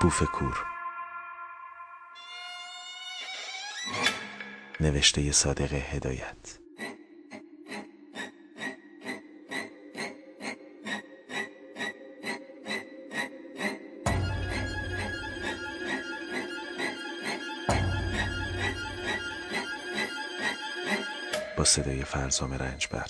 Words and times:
بوف 0.00 0.22
کور. 0.22 0.66
نوشته 4.80 5.32
صادق 5.32 5.72
هدایت. 5.72 6.58
با 21.56 21.64
صدای 21.64 22.04
فرزام 22.04 22.54
رنجبر 22.54 23.06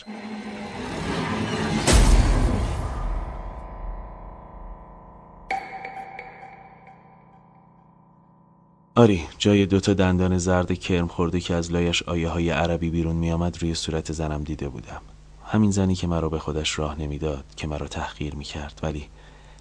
آری 8.98 9.24
جای 9.38 9.66
دوتا 9.66 9.94
دندان 9.94 10.38
زرد 10.38 10.72
کرم 10.72 11.08
خورده 11.08 11.40
که 11.40 11.54
از 11.54 11.72
لایش 11.72 12.02
آیه 12.02 12.28
های 12.28 12.50
عربی 12.50 12.90
بیرون 12.90 13.16
می 13.16 13.32
آمد 13.32 13.62
روی 13.62 13.74
صورت 13.74 14.12
زنم 14.12 14.44
دیده 14.44 14.68
بودم. 14.68 15.00
همین 15.44 15.70
زنی 15.70 15.94
که 15.94 16.06
مرا 16.06 16.28
به 16.28 16.38
خودش 16.38 16.78
راه 16.78 17.00
نمی‌داد 17.00 17.44
که 17.56 17.66
مرا 17.66 17.88
تحقیر 17.88 18.34
می 18.34 18.44
کرد 18.44 18.80
ولی 18.82 19.08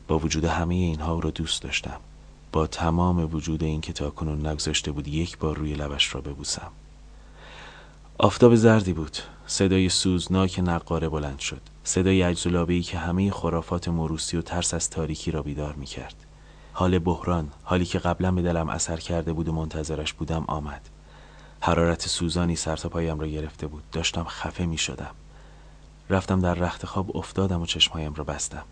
با 0.08 0.20
وجود 0.20 0.45
همه 0.45 0.76
اینها 0.76 1.14
او 1.14 1.22
را 1.22 1.30
دوست 1.30 1.62
داشتم. 1.62 2.00
با 2.52 2.68
تمام 2.68 3.36
وجود 3.36 3.64
این 3.64 3.81
که 3.81 3.94
تا 3.94 4.09
کنون 4.09 4.48
نگذاشته 4.48 4.92
بود 4.92 5.08
یک 5.08 5.38
بار 5.38 5.58
روی 5.58 5.73
لبش 5.73 6.16
را 6.16 6.22
ببوسم. 6.22 6.72
آفتاب 8.17 8.56
زردی 8.56 8.94
بود. 8.94 9.17
صدای 9.48 9.90
سوزناک 9.90 10.59
نقاره 10.64 11.09
بلند 11.09 11.40
شد. 11.40 11.62
صدای 11.84 12.23
ای 12.23 12.81
که 12.81 12.98
همه 12.98 13.31
خرافات 13.31 13.88
موروسی 13.88 14.38
و 14.38 14.42
ترس 14.42 14.73
از 14.73 14.89
تاریکی 14.89 15.31
را 15.31 15.42
بیدار 15.42 15.73
می 15.73 15.86
کرد 15.86 16.27
حال 16.80 17.00
بحران 17.00 17.52
حالی 17.64 17.86
که 17.86 18.00
قبلا 18.00 18.31
به 18.31 18.42
دلم 18.42 18.70
اثر 18.70 18.97
کرده 18.97 19.33
بود 19.33 19.47
و 19.47 19.53
منتظرش 19.53 20.14
بودم 20.14 20.45
آمد. 20.47 20.89
حرارت 21.61 22.08
سوزانی 22.08 22.56
سر 22.56 22.75
تا 22.75 22.89
پایم 22.89 23.20
را 23.20 23.28
گرفته 23.28 23.67
بود. 23.67 23.83
داشتم 23.92 24.23
خفه 24.23 24.66
می 24.66 24.78
شدم. 24.78 25.11
رفتم 26.09 26.39
در 26.39 26.53
رخت 26.53 26.86
خواب 26.86 27.17
افتادم 27.17 27.61
و 27.61 27.66
چشمهایم 27.66 28.14
را 28.14 28.23
بستم. 28.23 28.64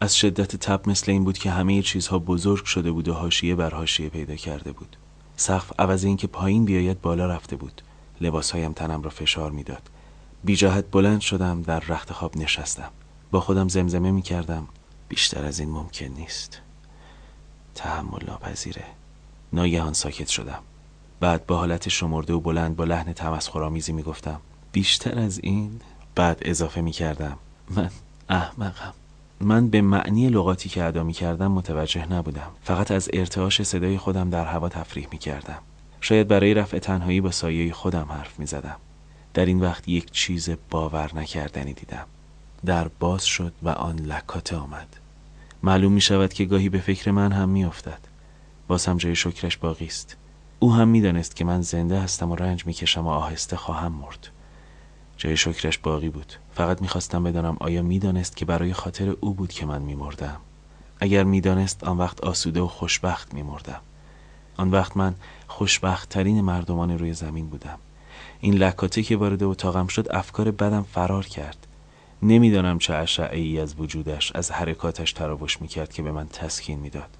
از 0.00 0.16
شدت 0.16 0.56
تب 0.56 0.88
مثل 0.88 1.12
این 1.12 1.24
بود 1.24 1.38
که 1.38 1.50
همه 1.50 1.82
چیزها 1.82 2.18
بزرگ 2.18 2.64
شده 2.64 2.90
بود 2.90 3.08
و 3.08 3.14
حاشیه 3.14 3.54
بر 3.54 3.74
حاشیه 3.74 4.08
پیدا 4.08 4.34
کرده 4.34 4.72
بود. 4.72 4.96
سقف 5.36 5.72
عوض 5.78 6.04
اینکه 6.04 6.26
پایین 6.26 6.64
بیاید 6.64 7.00
بالا 7.00 7.26
رفته 7.26 7.56
بود. 7.56 7.82
لباسهایم 8.20 8.72
تنم 8.72 9.02
را 9.02 9.10
فشار 9.10 9.50
می‌داد. 9.50 9.82
بیجاهت 10.44 10.84
بلند 10.90 11.20
شدم 11.20 11.62
در 11.62 11.80
رخت 11.80 12.12
خواب 12.12 12.36
نشستم. 12.36 12.90
با 13.30 13.40
خودم 13.40 13.68
زمزمه 13.68 14.10
می 14.10 14.22
کردم 14.22 14.68
بیشتر 15.08 15.44
از 15.44 15.58
این 15.58 15.70
ممکن 15.70 16.06
نیست. 16.06 16.60
تحمل 17.78 18.24
ناپذیره 18.26 18.84
ناگهان 19.52 19.92
ساکت 19.92 20.28
شدم. 20.28 20.58
بعد 21.20 21.46
با 21.46 21.56
حالت 21.56 21.88
شمرده 21.88 22.32
و 22.32 22.40
بلند 22.40 22.76
با 22.76 22.84
لحن 22.84 23.12
تمسخرآمیزی 23.12 23.92
می 23.92 24.02
گفتم 24.02 24.40
بیشتر 24.72 25.18
از 25.18 25.40
این؟ 25.42 25.80
بعد 26.14 26.38
اضافه 26.42 26.80
می 26.80 26.92
کردم 26.92 27.36
من 27.70 27.90
احمقم. 28.28 28.94
من 29.40 29.68
به 29.68 29.80
معنی 29.80 30.28
لغاتی 30.28 30.68
که 30.68 30.84
ادا 30.84 31.10
کردم 31.10 31.52
متوجه 31.52 32.12
نبودم. 32.12 32.50
فقط 32.64 32.90
از 32.90 33.08
ارتعاش 33.12 33.62
صدای 33.62 33.98
خودم 33.98 34.30
در 34.30 34.44
هوا 34.44 34.68
تفریح 34.68 35.08
می 35.12 35.18
کردم 35.18 35.58
شاید 36.00 36.28
برای 36.28 36.54
رفع 36.54 36.78
تنهایی 36.78 37.20
با 37.20 37.30
سایه 37.30 37.72
خودم 37.72 38.06
حرف 38.10 38.38
می 38.38 38.46
زدم 38.46 38.76
در 39.34 39.46
این 39.46 39.60
وقت 39.60 39.88
یک 39.88 40.10
چیز 40.10 40.50
باور 40.70 41.10
نکردنی 41.14 41.72
دیدم. 41.72 42.06
در 42.66 42.88
باز 42.88 43.24
شد 43.26 43.52
و 43.62 43.68
آن 43.68 43.98
لکاته 43.98 44.56
آمد. 44.56 44.96
معلوم 45.62 45.92
می 45.92 46.00
شود 46.00 46.32
که 46.32 46.44
گاهی 46.44 46.68
به 46.68 46.78
فکر 46.78 47.10
من 47.10 47.32
هم 47.32 47.48
می 47.48 47.64
افتد. 47.64 47.98
باز 48.68 48.86
هم 48.86 48.96
جای 48.96 49.16
شکرش 49.16 49.56
باقی 49.56 49.86
است. 49.86 50.16
او 50.58 50.74
هم 50.74 50.88
می 50.88 51.00
دانست 51.00 51.36
که 51.36 51.44
من 51.44 51.62
زنده 51.62 52.00
هستم 52.00 52.30
و 52.30 52.36
رنج 52.36 52.66
می 52.66 52.72
کشم 52.72 53.06
و 53.06 53.10
آهسته 53.10 53.56
خواهم 53.56 53.92
مرد. 53.92 54.28
جای 55.16 55.36
شکرش 55.36 55.78
باقی 55.78 56.08
بود. 56.08 56.32
فقط 56.54 56.82
می‌خواستم 56.82 57.22
بدانم 57.22 57.56
آیا 57.60 57.82
می‌دانست 57.82 58.36
که 58.36 58.44
برای 58.44 58.72
خاطر 58.72 59.14
او 59.20 59.34
بود 59.34 59.52
که 59.52 59.66
من 59.66 59.82
میمردم 59.82 60.36
اگر 61.00 61.24
می‌دانست 61.24 61.84
آن 61.84 61.98
وقت 61.98 62.20
آسوده 62.20 62.60
و 62.60 62.66
خوشبخت 62.66 63.34
میمردم 63.34 63.80
آن 64.56 64.70
وقت 64.70 64.96
من 64.96 65.14
خوشبخت 65.48 66.08
ترین 66.08 66.40
مردمان 66.40 66.98
روی 66.98 67.12
زمین 67.14 67.48
بودم. 67.48 67.78
این 68.40 68.54
لکاته 68.54 69.02
که 69.02 69.16
وارد 69.16 69.42
اتاقم 69.42 69.86
شد 69.86 70.06
افکار 70.10 70.50
بدم 70.50 70.82
فرار 70.82 71.26
کرد. 71.26 71.66
نمی‌دانم 72.22 72.78
چه 72.78 72.94
اشعه 72.94 73.38
ای 73.38 73.60
از 73.60 73.74
وجودش 73.78 74.32
از 74.32 74.50
حرکاتش 74.50 75.12
تراوش 75.12 75.60
می‌کرد 75.60 75.92
که 75.92 76.02
به 76.02 76.12
من 76.12 76.28
تسکین 76.28 76.78
می‌داد. 76.78 77.10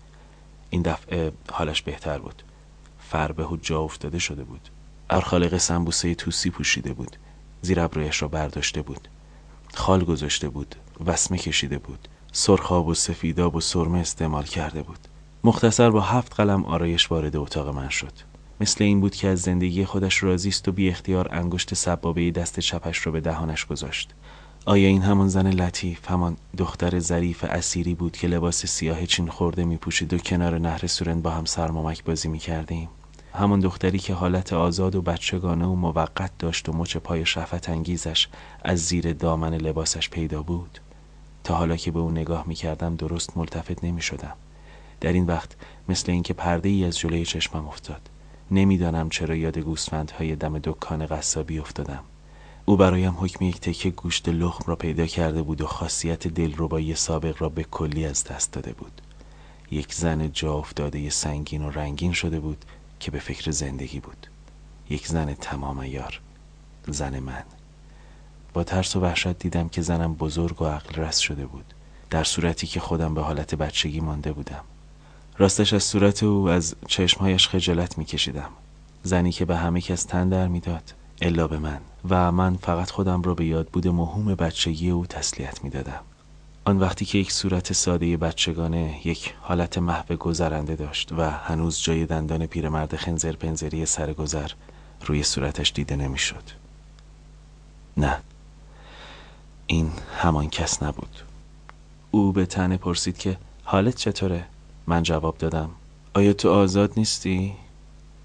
این 0.71 0.83
دفعه 0.83 1.33
حالش 1.53 1.83
بهتر 1.83 2.19
بود. 2.19 2.43
فربه 2.99 3.45
و 3.45 3.57
جا 3.57 3.81
افتاده 3.81 4.19
شده 4.19 4.45
بود. 4.45 4.69
ارخالق 5.11 5.57
سنبوسه 5.57 6.15
توسی 6.15 6.51
پوشیده 6.51 6.93
بود. 6.93 7.17
زیر 7.63 7.81
ابرویش 7.81 8.23
را 8.23 8.29
برداشته 8.29 8.83
بود. 8.83 9.09
خال 9.75 10.05
گذاشته 10.05 10.49
بود. 10.49 10.75
وسمه 11.07 11.39
کشیده 11.39 11.79
بود. 11.79 12.09
سرخاب 12.33 12.87
و 12.87 12.95
سفیداب 12.95 13.57
و 13.57 13.61
سرمه 13.61 13.99
استعمال 13.99 14.45
کرده 14.45 14.83
بود. 14.83 14.99
مختصر 15.45 15.91
با 15.91 16.01
هفت 16.01 16.35
قلم 16.35 16.65
آرایش 16.65 17.11
وارد 17.11 17.37
اتاق 17.37 17.69
من 17.69 17.89
شد. 17.89 18.13
مثل 18.61 18.85
این 18.85 19.01
بود 19.01 19.15
که 19.15 19.29
از 19.29 19.41
زندگی 19.41 19.85
خودش 19.85 20.23
راضی 20.23 20.49
است 20.49 20.69
و 20.69 20.73
بی 20.73 20.89
اختیار 20.89 21.29
انگشت 21.35 21.75
سبابه 21.75 22.31
دست 22.31 22.61
چپش 22.61 23.07
را 23.07 23.13
به 23.13 23.21
دهانش 23.21 23.65
گذاشت. 23.65 24.15
آیا 24.69 24.89
این 24.89 25.03
همان 25.03 25.29
زن 25.29 25.47
لطیف 25.47 26.11
همان 26.11 26.37
دختر 26.59 26.99
ظریف 26.99 27.45
اسیری 27.45 27.95
بود 27.95 28.17
که 28.17 28.29
لباس 28.29 28.67
سیاه 28.67 29.07
چین 29.07 29.29
خورده 29.29 29.65
می 29.65 29.77
پوشید 29.77 30.13
و 30.13 30.19
کنار 30.19 30.59
نهر 30.59 30.87
سورن 30.87 31.21
با 31.21 31.31
هم 31.31 31.45
سرمامک 31.45 32.05
بازی 32.05 32.29
می 32.29 32.39
کردیم 32.39 32.89
همان 33.35 33.61
دختری 33.61 33.99
که 33.99 34.15
حالت 34.15 34.53
آزاد 34.53 34.95
و 34.95 35.03
بچگانه 35.03 35.67
و 35.67 35.75
موقت 35.75 36.31
داشت 36.39 36.69
و 36.69 36.73
مچ 36.73 36.97
پای 36.97 37.27
شفت 37.27 37.69
انگیزش 37.69 38.29
از 38.65 38.79
زیر 38.79 39.13
دامن 39.13 39.55
لباسش 39.55 40.11
پیدا 40.11 40.43
بود. 40.43 40.79
تا 41.45 41.55
حالا 41.55 41.77
که 41.77 41.91
به 41.91 41.99
او 41.99 42.11
نگاه 42.11 42.45
می 42.47 42.55
کردم 42.55 42.97
درست 42.97 43.37
ملتفت 43.37 43.85
نمی 43.85 44.03
شدم 44.03 44.35
در 45.01 45.13
این 45.13 45.27
وقت 45.27 45.57
مثل 45.89 46.13
اینکه 46.13 46.35
پرده 46.35 46.69
ای 46.69 46.85
از 46.85 46.99
جلوی 46.99 47.25
چشمم 47.25 47.69
افتاد. 47.69 48.01
نمی‌دانم 48.51 49.09
چرا 49.09 49.35
یاد 49.35 49.59
گوسفندهای 49.59 50.37
دم 50.37 50.59
دکان 50.59 51.07
قصابی 51.07 51.59
افتادم. 51.59 52.01
او 52.69 52.77
برایم 52.77 53.17
حکم 53.19 53.45
یک 53.45 53.61
تکه 53.61 53.91
گوشت 53.91 54.29
لخم 54.29 54.65
را 54.67 54.77
پیدا 54.77 55.07
کرده 55.07 55.43
بود 55.43 55.61
و 55.61 55.67
خاصیت 55.67 56.29
دلربایی 56.29 56.95
سابق 56.95 57.43
را 57.43 57.49
به 57.49 57.65
کلی 57.65 58.07
از 58.07 58.25
دست 58.25 58.53
داده 58.53 58.73
بود. 58.73 59.01
یک 59.71 59.95
زن 59.95 60.33
جا 60.33 60.55
افتاده 60.55 61.11
سنگین 61.11 61.63
و 61.65 61.71
رنگین 61.71 62.13
شده 62.13 62.41
بود 62.41 62.65
که 63.01 63.11
به 63.11 63.19
فکر 63.19 63.51
زندگی 63.51 64.01
بود. 64.01 64.27
یک 64.91 65.07
زن 65.07 65.35
تمام 65.35 65.83
یار 65.83 66.21
زن 66.89 67.19
من. 67.19 67.43
با 68.53 68.65
ترس 68.65 68.97
و 68.97 69.01
وحشت 69.01 69.39
دیدم 69.39 69.69
که 69.69 69.83
زنم 69.83 70.15
بزرگ 70.15 70.63
و 70.63 70.65
عقل 70.65 71.03
رس 71.03 71.19
شده 71.19 71.47
بود 71.47 71.75
در 72.11 72.25
صورتی 72.25 72.67
که 72.67 72.81
خودم 72.81 73.15
به 73.15 73.23
حالت 73.23 73.55
بچگی 73.55 74.01
مانده 74.01 74.33
بودم. 74.33 74.65
راستش 75.39 75.73
از 75.73 75.85
صورت 75.85 76.23
او 76.23 76.49
از 76.49 76.75
چشمهایش 76.87 77.49
خجالت 77.49 77.99
میکشیدم. 77.99 78.51
زنی 79.03 79.33
که 79.33 79.45
به 79.45 79.57
همه 79.57 79.81
کس 79.81 80.05
تن 80.05 80.29
در 80.29 80.49
می‌داد. 80.49 80.98
الا 81.23 81.49
به 81.49 81.59
من 81.59 81.81
و 82.09 82.33
من 82.33 82.57
فقط 82.57 82.91
خودم 82.91 83.23
را 83.23 83.35
به 83.35 83.45
یاد 83.45 83.69
بود 83.69 83.89
مهم 83.89 84.35
بچگی 84.35 84.91
او 84.91 85.07
تسلیت 85.07 85.65
می‌دادم 85.65 86.01
آن 86.65 86.79
وقتی 86.79 87.05
که 87.05 87.19
یک 87.19 87.33
صورت 87.33 87.73
ساده 87.73 88.17
بچگانه 88.17 89.01
یک 89.05 89.35
حالت 89.41 89.79
محو 89.79 90.17
گذرنده 90.17 90.77
داشت 90.77 91.13
و 91.13 91.31
هنوز 91.31 91.81
جای 91.81 92.07
دندان 92.07 92.47
پیرمرد 92.47 92.97
خنزر 92.97 93.33
پنزری 93.33 93.87
سرگذر 93.87 94.51
روی 95.07 95.23
صورتش 95.23 95.73
دیده 95.73 95.97
نمی‌شد. 95.97 96.43
نه 97.97 98.21
این 99.67 99.93
همان 100.19 100.49
کس 100.49 100.83
نبود 100.83 101.23
او 102.11 102.33
به 102.33 102.47
تنه 102.47 102.77
پرسید 102.77 103.19
که 103.19 103.37
حالت 103.65 103.97
چطوره؟ 103.97 104.45
من 104.87 105.03
جواب 105.03 105.39
دادم 105.39 105.71
آیا 106.15 106.33
تو 106.33 106.51
آزاد 106.51 106.93
نیستی؟ 106.97 107.55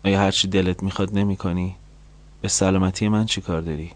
آیا 0.05 0.19
هرچی 0.19 0.47
دلت 0.47 0.83
می‌خواد 0.83 1.17
نمی 1.17 1.35
کنی؟ 1.35 1.75
به 2.43 2.49
سلامتی 2.49 3.09
من 3.09 3.25
چی 3.25 3.41
کار 3.41 3.61
داری؟ 3.61 3.91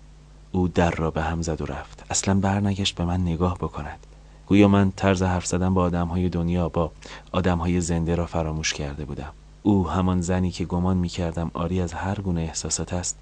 او 0.51 0.67
در 0.67 0.91
را 0.91 1.11
به 1.11 1.21
هم 1.21 1.41
زد 1.41 1.61
و 1.61 1.65
رفت. 1.65 2.05
اصلا 2.09 2.33
برنگشت 2.39 2.95
به 2.95 3.05
من 3.05 3.21
نگاه 3.21 3.57
بکند. 3.57 4.07
گویا 4.47 4.67
من 4.67 4.91
طرز 4.91 5.23
حرف 5.23 5.45
زدن 5.45 5.73
با 5.73 5.81
آدم 5.81 6.07
های 6.07 6.29
دنیا 6.29 6.69
با 6.69 6.91
آدم 7.31 7.57
های 7.57 7.81
زنده 7.81 8.15
را 8.15 8.25
فراموش 8.25 8.73
کرده 8.73 9.05
بودم. 9.05 9.33
او 9.63 9.89
همان 9.89 10.21
زنی 10.21 10.51
که 10.51 10.65
گمان 10.65 10.97
می 10.97 11.09
کردم 11.09 11.51
آری 11.53 11.81
از 11.81 11.93
هر 11.93 12.21
گونه 12.21 12.41
احساسات 12.41 12.93
است 12.93 13.17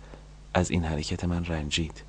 از 0.54 0.72
این 0.72 0.83
حرکت 0.83 1.25
من 1.25 1.45
رنجید. 1.45 2.04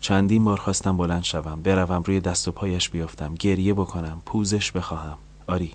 چندین 0.00 0.44
بار 0.44 0.56
خواستم 0.56 0.96
بلند 0.96 1.24
شوم 1.24 1.62
بروم 1.62 2.02
روی 2.02 2.20
دست 2.20 2.48
و 2.48 2.52
پایش 2.52 2.88
بیافتم 2.88 3.34
گریه 3.34 3.74
بکنم 3.74 4.22
پوزش 4.26 4.72
بخواهم. 4.72 5.18
آری 5.46 5.72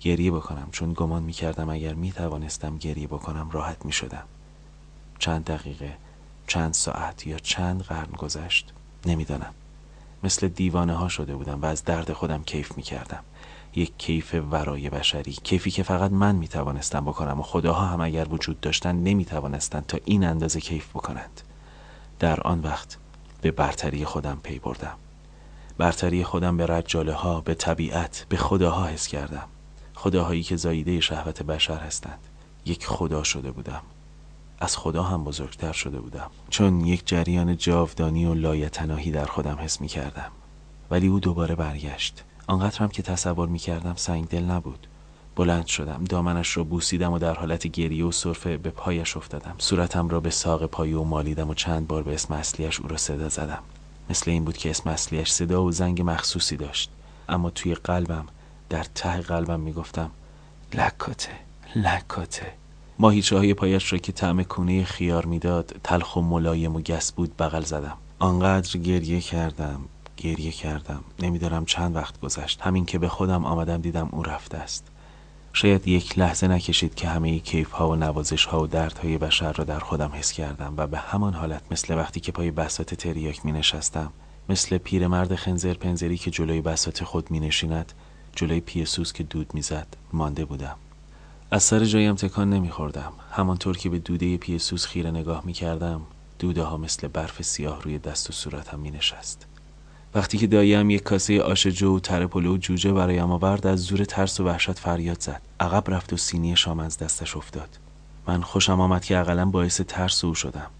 گریه 0.00 0.30
بکنم 0.30 0.68
چون 0.72 0.92
گمان 0.92 1.22
می 1.22 1.32
کردم 1.32 1.70
اگر 1.70 1.94
می 1.94 2.12
توانستم 2.12 2.78
گریه 2.78 3.06
بکنم 3.06 3.50
راحت 3.52 3.84
می 3.84 3.92
شدم 3.92 4.24
چند 5.18 5.44
دقیقه 5.44 6.05
چند 6.46 6.74
ساعت 6.74 7.26
یا 7.26 7.38
چند 7.38 7.82
قرن 7.82 8.12
گذشت 8.18 8.72
نمی‌دانم. 9.06 9.54
مثل 10.24 10.48
دیوانه 10.48 10.94
ها 10.94 11.08
شده 11.08 11.36
بودم 11.36 11.62
و 11.62 11.66
از 11.66 11.84
درد 11.84 12.12
خودم 12.12 12.42
کیف 12.42 12.76
می 12.76 12.82
کردم 12.82 13.22
یک 13.74 13.92
کیف 13.98 14.34
ورای 14.50 14.90
بشری 14.90 15.32
کیفی 15.32 15.70
که 15.70 15.82
فقط 15.82 16.10
من 16.10 16.34
می‌توانستم 16.34 17.04
بکنم 17.04 17.40
و 17.40 17.42
خداها 17.42 17.86
هم 17.86 18.00
اگر 18.00 18.28
وجود 18.28 18.60
داشتند 18.60 19.08
نمی‌توانستند 19.08 19.86
تا 19.86 19.98
این 20.04 20.24
اندازه 20.24 20.60
کیف 20.60 20.88
بکنند. 20.88 21.40
در 22.18 22.40
آن 22.40 22.60
وقت 22.60 22.98
به 23.40 23.50
برتری 23.50 24.04
خودم 24.04 24.40
پی 24.42 24.58
بردم. 24.58 24.96
برتری 25.78 26.24
خودم 26.24 26.56
به 26.56 26.66
رجاله 26.66 27.12
ها 27.12 27.40
به 27.40 27.54
طبیعت 27.54 28.26
به 28.28 28.36
خداها 28.36 28.86
حس 28.86 29.06
کردم. 29.06 29.48
خداهایی 29.94 30.42
که 30.42 30.56
زاییده 30.56 31.00
شهوت 31.00 31.42
بشر 31.42 31.78
هستند. 31.78 32.18
یک 32.66 32.86
خدا 32.86 33.22
شده 33.22 33.50
بودم. 33.50 33.82
از 34.58 34.76
خدا 34.76 35.02
هم 35.02 35.24
بزرگتر 35.24 35.72
شده 35.72 36.00
بودم. 36.00 36.30
چون 36.50 36.80
یک 36.80 37.06
جریان 37.06 37.56
جاودانی 37.56 38.26
و 38.26 38.34
لایتناهی 38.34 39.10
در 39.10 39.26
خودم 39.26 39.58
حس 39.60 39.80
می 39.80 39.88
کردم 39.88 40.30
ولی 40.90 41.06
او 41.06 41.20
دوباره 41.20 41.54
برگشت. 41.54 42.24
آنقدرم 42.46 42.88
که 42.88 43.02
تصور 43.02 43.48
می 43.48 43.58
کردم 43.58 43.94
سنگ 43.96 44.28
دل 44.28 44.44
نبود. 44.44 44.86
بلند 45.36 45.66
شدم 45.66 46.04
دامنش 46.04 46.56
را 46.56 46.64
بوسیدم 46.64 47.12
و 47.12 47.18
در 47.18 47.34
حالت 47.34 47.66
گریه 47.66 48.04
و 48.04 48.12
صرفه 48.12 48.56
به 48.56 48.70
پایش 48.70 49.16
افتادم. 49.16 49.54
صورتم 49.58 50.08
را 50.08 50.20
به 50.20 50.30
ساق 50.30 50.66
پای 50.66 50.92
و 50.92 51.02
مالیدم 51.02 51.50
و 51.50 51.54
چند 51.54 51.86
بار 51.86 52.02
به 52.02 52.14
اسم 52.14 52.34
اصلیش 52.34 52.80
او 52.80 52.88
را 52.88 52.96
صدا 52.96 53.28
زدم. 53.28 53.62
مثل 54.10 54.30
این 54.30 54.44
بود 54.44 54.56
که 54.56 54.70
اسم 54.70 54.90
اصلیش 54.90 55.30
صدا 55.30 55.64
و 55.64 55.72
زنگ 55.72 56.02
مخصوصی 56.02 56.56
داشت. 56.56 56.90
اما 57.28 57.50
توی 57.50 57.74
قلبم 57.74 58.26
در 58.68 58.84
ته 58.84 59.20
قلبم 59.20 59.60
می‌گفتم 59.60 60.10
لکاته 60.74 61.32
لکاته. 61.76 62.52
ماهیچه 62.98 63.36
های 63.36 63.54
پایش 63.54 63.92
را 63.92 63.98
که 63.98 64.12
طعم 64.12 64.42
کونه 64.42 64.84
خیار 64.84 65.26
می‌داد 65.26 65.76
تلخ 65.84 66.16
و 66.16 66.20
ملایم 66.20 66.76
و 66.76 66.80
گس 66.80 67.12
بود 67.12 67.36
بغل 67.36 67.62
زدم. 67.62 67.96
آنقدر 68.18 68.78
گریه 68.78 69.20
کردم 69.20 69.80
گریه 70.16 70.52
کردم. 70.52 71.04
نمیدارم 71.22 71.64
چند 71.64 71.96
وقت 71.96 72.20
گذشت. 72.20 72.60
همین 72.60 72.84
که 72.84 72.98
به 72.98 73.08
خودم 73.08 73.44
آمدم 73.44 73.80
دیدم 73.80 74.08
او 74.12 74.22
رفته 74.22 74.58
است. 74.58 74.86
شاید 75.52 75.88
یک 75.88 76.18
لحظه 76.18 76.48
نکشید 76.48 76.94
که 76.94 77.08
همه 77.08 77.38
کیف 77.38 77.70
ها 77.70 77.88
و 77.88 77.94
نوازش 77.94 78.44
ها 78.44 78.62
و 78.62 78.66
درد 78.66 78.98
های 78.98 79.18
بشر 79.18 79.52
را 79.52 79.64
در 79.64 79.78
خودم 79.78 80.10
حس 80.14 80.32
کردم 80.32 80.74
و 80.76 80.86
به 80.86 80.98
همان 80.98 81.34
حالت 81.34 81.62
مثل 81.70 81.94
وقتی 81.98 82.20
که 82.20 82.32
پای 82.32 82.50
بسات 82.50 82.94
تریاک 82.94 83.44
می 83.44 83.52
نشستم 83.52 84.12
مثل 84.48 84.78
پیرمرد 84.78 85.34
خنزر 85.34 85.74
پنزری 85.74 86.16
که 86.18 86.30
جلوی 86.30 86.60
بسات 86.60 87.04
خود 87.04 87.30
می 87.30 87.40
نشیند 87.40 87.92
جلوی 88.36 88.60
پیسوس 88.60 89.12
که 89.12 89.22
دود 89.22 89.54
می‌زد 89.54 89.86
مانده 90.12 90.44
بودم. 90.44 90.76
از 91.50 91.62
سر 91.62 91.84
جایم 91.84 92.14
تکان 92.14 92.50
نمیخوردم. 92.50 93.12
همانطور 93.30 93.76
که 93.76 93.88
به 93.88 93.98
دوده 93.98 94.36
پیسوس 94.36 94.86
خیره 94.86 95.10
نگاه 95.10 95.42
می 95.44 95.52
کردم 95.52 96.00
دوده 96.38 96.62
ها 96.62 96.76
مثل 96.76 97.08
برف 97.08 97.42
سیاه 97.42 97.82
روی 97.82 97.98
دست 97.98 98.30
و 98.30 98.32
صورتم 98.32 98.78
می 98.78 98.90
نشست 98.90 99.46
وقتی 100.14 100.38
که 100.38 100.46
داییم 100.46 100.90
یک 100.90 101.02
کاسه 101.02 101.42
آش 101.42 101.66
جو 101.66 101.96
و 101.96 102.00
تره 102.00 102.26
پلو 102.26 102.54
و 102.54 102.56
جوجه 102.56 102.92
برایم 102.92 103.30
آورد 103.30 103.66
از 103.66 103.80
زور 103.80 104.04
ترس 104.04 104.40
و 104.40 104.44
وحشت 104.44 104.78
فریاد 104.78 105.20
زد. 105.20 105.42
عقب 105.60 105.90
رفت 105.90 106.12
و 106.12 106.16
سینی 106.16 106.56
شام 106.56 106.80
از 106.80 106.98
دستش 106.98 107.36
افتاد. 107.36 107.78
من 108.26 108.42
خوشم 108.42 108.80
آمد 108.80 109.04
که 109.04 109.18
اقلا 109.18 109.44
باعث 109.44 109.80
ترس 109.80 110.24
او 110.24 110.34
شدم. 110.34 110.70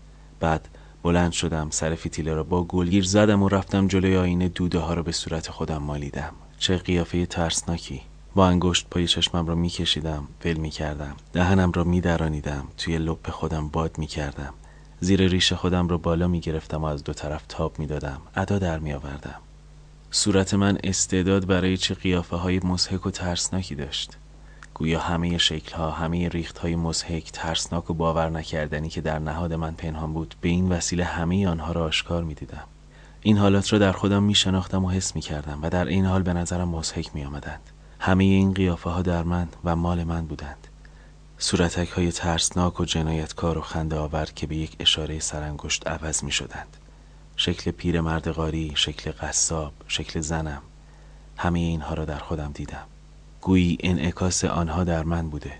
بعد 0.40 0.68
بلند 1.02 1.32
شدم 1.32 1.70
سر 1.70 1.94
فیتیله 1.94 2.34
را 2.34 2.44
با 2.44 2.64
گلگیر 2.64 3.04
زدم 3.04 3.42
و 3.42 3.48
رفتم 3.48 3.88
جلوی 3.88 4.16
آینه 4.16 4.48
دوده 4.48 4.78
ها 4.78 4.94
را 4.94 5.02
به 5.02 5.12
صورت 5.12 5.50
خودم 5.50 5.78
مالیدم. 5.78 6.32
چه 6.58 6.76
قیافه 6.76 7.26
ترسناکی! 7.26 8.02
با 8.36 8.48
انگشت 8.48 8.86
پای 8.90 9.06
چشمم 9.06 9.46
را 9.46 9.54
میکشیدم 9.54 10.28
ول 10.44 10.56
می‌کردم. 10.56 11.16
دهنم 11.32 11.72
را 11.72 11.84
میدرانیدم. 11.84 12.64
توی 12.76 12.98
لپ 12.98 13.30
خودم 13.30 13.68
باد 13.68 13.98
می‌کردم. 13.98 14.54
زیر 15.00 15.28
ریش 15.28 15.52
خودم 15.52 15.88
را 15.88 15.98
بالا 15.98 16.28
می 16.28 16.40
گرفتم 16.40 16.82
و 16.82 16.84
از 16.84 17.04
دو 17.04 17.12
طرف 17.12 17.44
تاب 17.48 17.78
می 17.78 17.86
دادم 17.86 18.20
ادا 18.34 18.58
در 18.58 18.78
می 18.78 18.92
آوردم 18.92 19.34
صورت 20.10 20.54
من 20.54 20.78
استعداد 20.84 21.46
برای 21.46 21.76
چه 21.76 21.94
قیافه 21.94 22.36
های 22.36 22.60
مزهک 22.64 23.06
و 23.06 23.10
ترسناکی 23.10 23.74
داشت. 23.74 24.16
گویا 24.74 25.00
همه 25.00 25.38
شکل 25.38 25.76
ها 25.76 25.90
همه 25.90 26.28
ریخت 26.28 26.58
های 26.58 26.76
مزهک 26.76 27.30
ترسناک 27.32 27.90
و 27.90 27.94
باور 27.94 28.30
نکردنی 28.30 28.88
که 28.88 29.00
در 29.00 29.18
نهاد 29.18 29.52
من 29.52 29.74
پنهان 29.74 30.12
بود 30.12 30.34
به 30.40 30.48
این 30.48 30.68
وسیله 30.68 31.04
همه 31.04 31.48
آنها 31.48 31.72
را 31.72 31.84
آشکار 31.84 32.24
می 32.24 32.34
دیدم 32.34 32.64
این 33.22 33.38
حالات 33.38 33.72
را 33.72 33.78
در 33.78 33.92
خودم 33.92 34.22
می 34.22 34.34
شناختم 34.34 34.84
و 34.84 34.90
حس 34.90 35.14
می 35.16 35.20
کردم 35.20 35.58
و 35.62 35.70
در 35.70 35.86
این 35.86 36.04
حال 36.04 36.22
به 36.22 36.32
نظرم 36.32 36.68
مزهک 36.68 37.10
می 37.14 37.24
آمدند 37.24 37.60
همه 38.06 38.24
این 38.24 38.54
قیافه 38.54 38.90
ها 38.90 39.02
در 39.02 39.22
من 39.22 39.48
و 39.64 39.76
مال 39.76 40.04
من 40.04 40.26
بودند. 40.26 40.66
صورتک 41.38 41.88
های 41.88 42.12
ترسناک 42.12 42.80
و 42.80 42.84
جنایتکار 42.84 43.58
و 43.58 43.60
خنده 43.60 43.96
آور 43.96 44.24
که 44.24 44.46
به 44.46 44.56
یک 44.56 44.76
اشاره 44.80 45.18
سرانگشت 45.20 45.86
عوض 45.86 46.24
می 46.24 46.32
شدند 46.32 46.76
شکل 47.36 47.70
پیر 47.70 48.00
مرد 48.00 48.30
غاری، 48.30 48.72
شکل 48.74 49.10
قصاب، 49.10 49.72
شکل 49.88 50.20
زنم. 50.20 50.62
همه 51.36 51.58
اینها 51.58 51.94
را 51.94 52.04
در 52.04 52.18
خودم 52.18 52.52
دیدم. 52.54 52.84
گویی 53.40 53.78
انعکاس 53.80 54.44
آنها 54.44 54.84
در 54.84 55.02
من 55.02 55.30
بوده. 55.30 55.52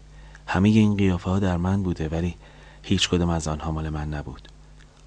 همه 0.47 0.69
این 0.69 0.97
قیافه 0.97 1.31
ها 1.31 1.39
در 1.39 1.57
من 1.57 1.83
بوده 1.83 2.09
ولی 2.09 2.35
هیچ 2.83 3.09
کدام 3.09 3.29
از 3.29 3.49
آنها 3.49 3.73
مال 3.73 3.89
من 3.89 4.15
نبود. 4.15 4.49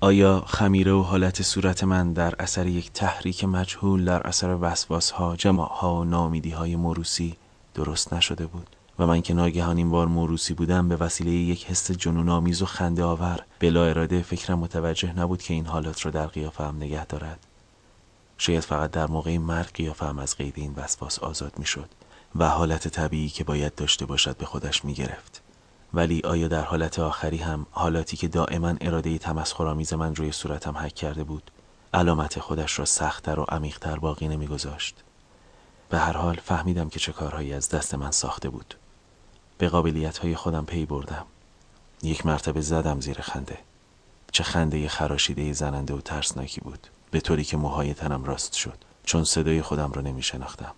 آیا 0.01 0.43
خمیره 0.47 0.91
و 0.91 1.01
حالت 1.01 1.41
صورت 1.41 1.83
من 1.83 2.13
در 2.13 2.33
اثر 2.39 2.67
یک 2.67 2.91
تحریک 2.91 3.43
مجهول 3.43 4.05
در 4.05 4.27
اثر 4.27 4.57
وسواس 4.61 5.11
ها 5.11 5.35
جماع 5.35 5.69
ها 5.69 5.95
و 5.95 6.03
نامیدی 6.03 6.49
های 6.49 6.75
مروسی 6.75 7.35
درست 7.73 8.13
نشده 8.13 8.47
بود 8.47 8.67
و 8.99 9.07
من 9.07 9.21
که 9.21 9.33
ناگهان 9.33 9.77
این 9.77 9.89
بار 9.89 10.07
موروسی 10.07 10.53
بودم 10.53 10.89
به 10.89 10.95
وسیله 10.95 11.31
یک 11.31 11.65
حس 11.65 11.91
جنون 11.91 12.29
آمیز 12.29 12.61
و 12.61 12.65
خنده 12.65 13.03
آور 13.03 13.39
بلا 13.59 13.85
اراده 13.85 14.21
فکرم 14.21 14.59
متوجه 14.59 15.19
نبود 15.19 15.41
که 15.41 15.53
این 15.53 15.65
حالات 15.65 16.05
را 16.05 16.11
در 16.11 16.27
قیافه 16.27 16.63
هم 16.63 16.75
نگه 16.75 17.05
دارد 17.05 17.39
شاید 18.37 18.63
فقط 18.63 18.91
در 18.91 19.07
موقع 19.07 19.37
مرگ 19.37 19.73
قیافه 19.73 20.05
هم 20.05 20.19
از 20.19 20.35
قید 20.35 20.53
این 20.55 20.73
وسواس 20.77 21.19
آزاد 21.19 21.63
شد 21.63 21.89
و 22.35 22.49
حالت 22.49 22.87
طبیعی 22.87 23.29
که 23.29 23.43
باید 23.43 23.75
داشته 23.75 24.05
باشد 24.05 24.37
به 24.37 24.45
خودش 24.45 24.85
می 24.85 24.93
گرفت. 24.93 25.38
ولی 25.93 26.21
آیا 26.23 26.47
در 26.47 26.63
حالت 26.63 26.99
آخری 26.99 27.37
هم 27.37 27.65
حالاتی 27.71 28.17
که 28.17 28.27
دائما 28.27 28.73
اراده 28.81 29.17
تمسخرآمیز 29.17 29.93
من 29.93 30.15
روی 30.15 30.31
صورتم 30.31 30.77
حک 30.77 30.95
کرده 30.95 31.23
بود 31.23 31.51
علامت 31.93 32.39
خودش 32.39 32.79
را 32.79 32.85
سختتر 32.85 33.39
و 33.39 33.45
عمیقتر 33.49 33.99
باقی 33.99 34.27
نمیگذاشت؟ 34.27 35.03
به 35.89 35.99
هر 35.99 36.17
حال 36.17 36.35
فهمیدم 36.35 36.89
که 36.89 36.99
چه 36.99 37.11
کارهایی 37.11 37.53
از 37.53 37.69
دست 37.69 37.95
من 37.95 38.11
ساخته 38.11 38.49
بود. 38.49 38.75
به 39.57 39.69
قابلیت 39.69 40.17
های 40.17 40.35
خودم 40.35 40.65
پی 40.65 40.85
بردم. 40.85 41.25
یک 42.03 42.25
مرتبه 42.25 42.61
زدم 42.61 43.01
زیر 43.01 43.21
خنده. 43.21 43.57
چه 44.31 44.43
خنده 44.43 44.87
خراشیده 44.87 45.53
زننده 45.53 45.93
و 45.93 46.01
ترسناکی 46.01 46.61
بود. 46.61 46.87
به 47.11 47.19
طوری 47.19 47.43
که 47.43 47.57
موهای 47.57 47.93
تنم 47.93 48.23
راست 48.23 48.53
شد. 48.53 48.77
چون 49.03 49.23
صدای 49.23 49.61
خودم 49.61 49.91
را 49.91 50.01
نمی 50.01 50.23
شناختم 50.23 50.73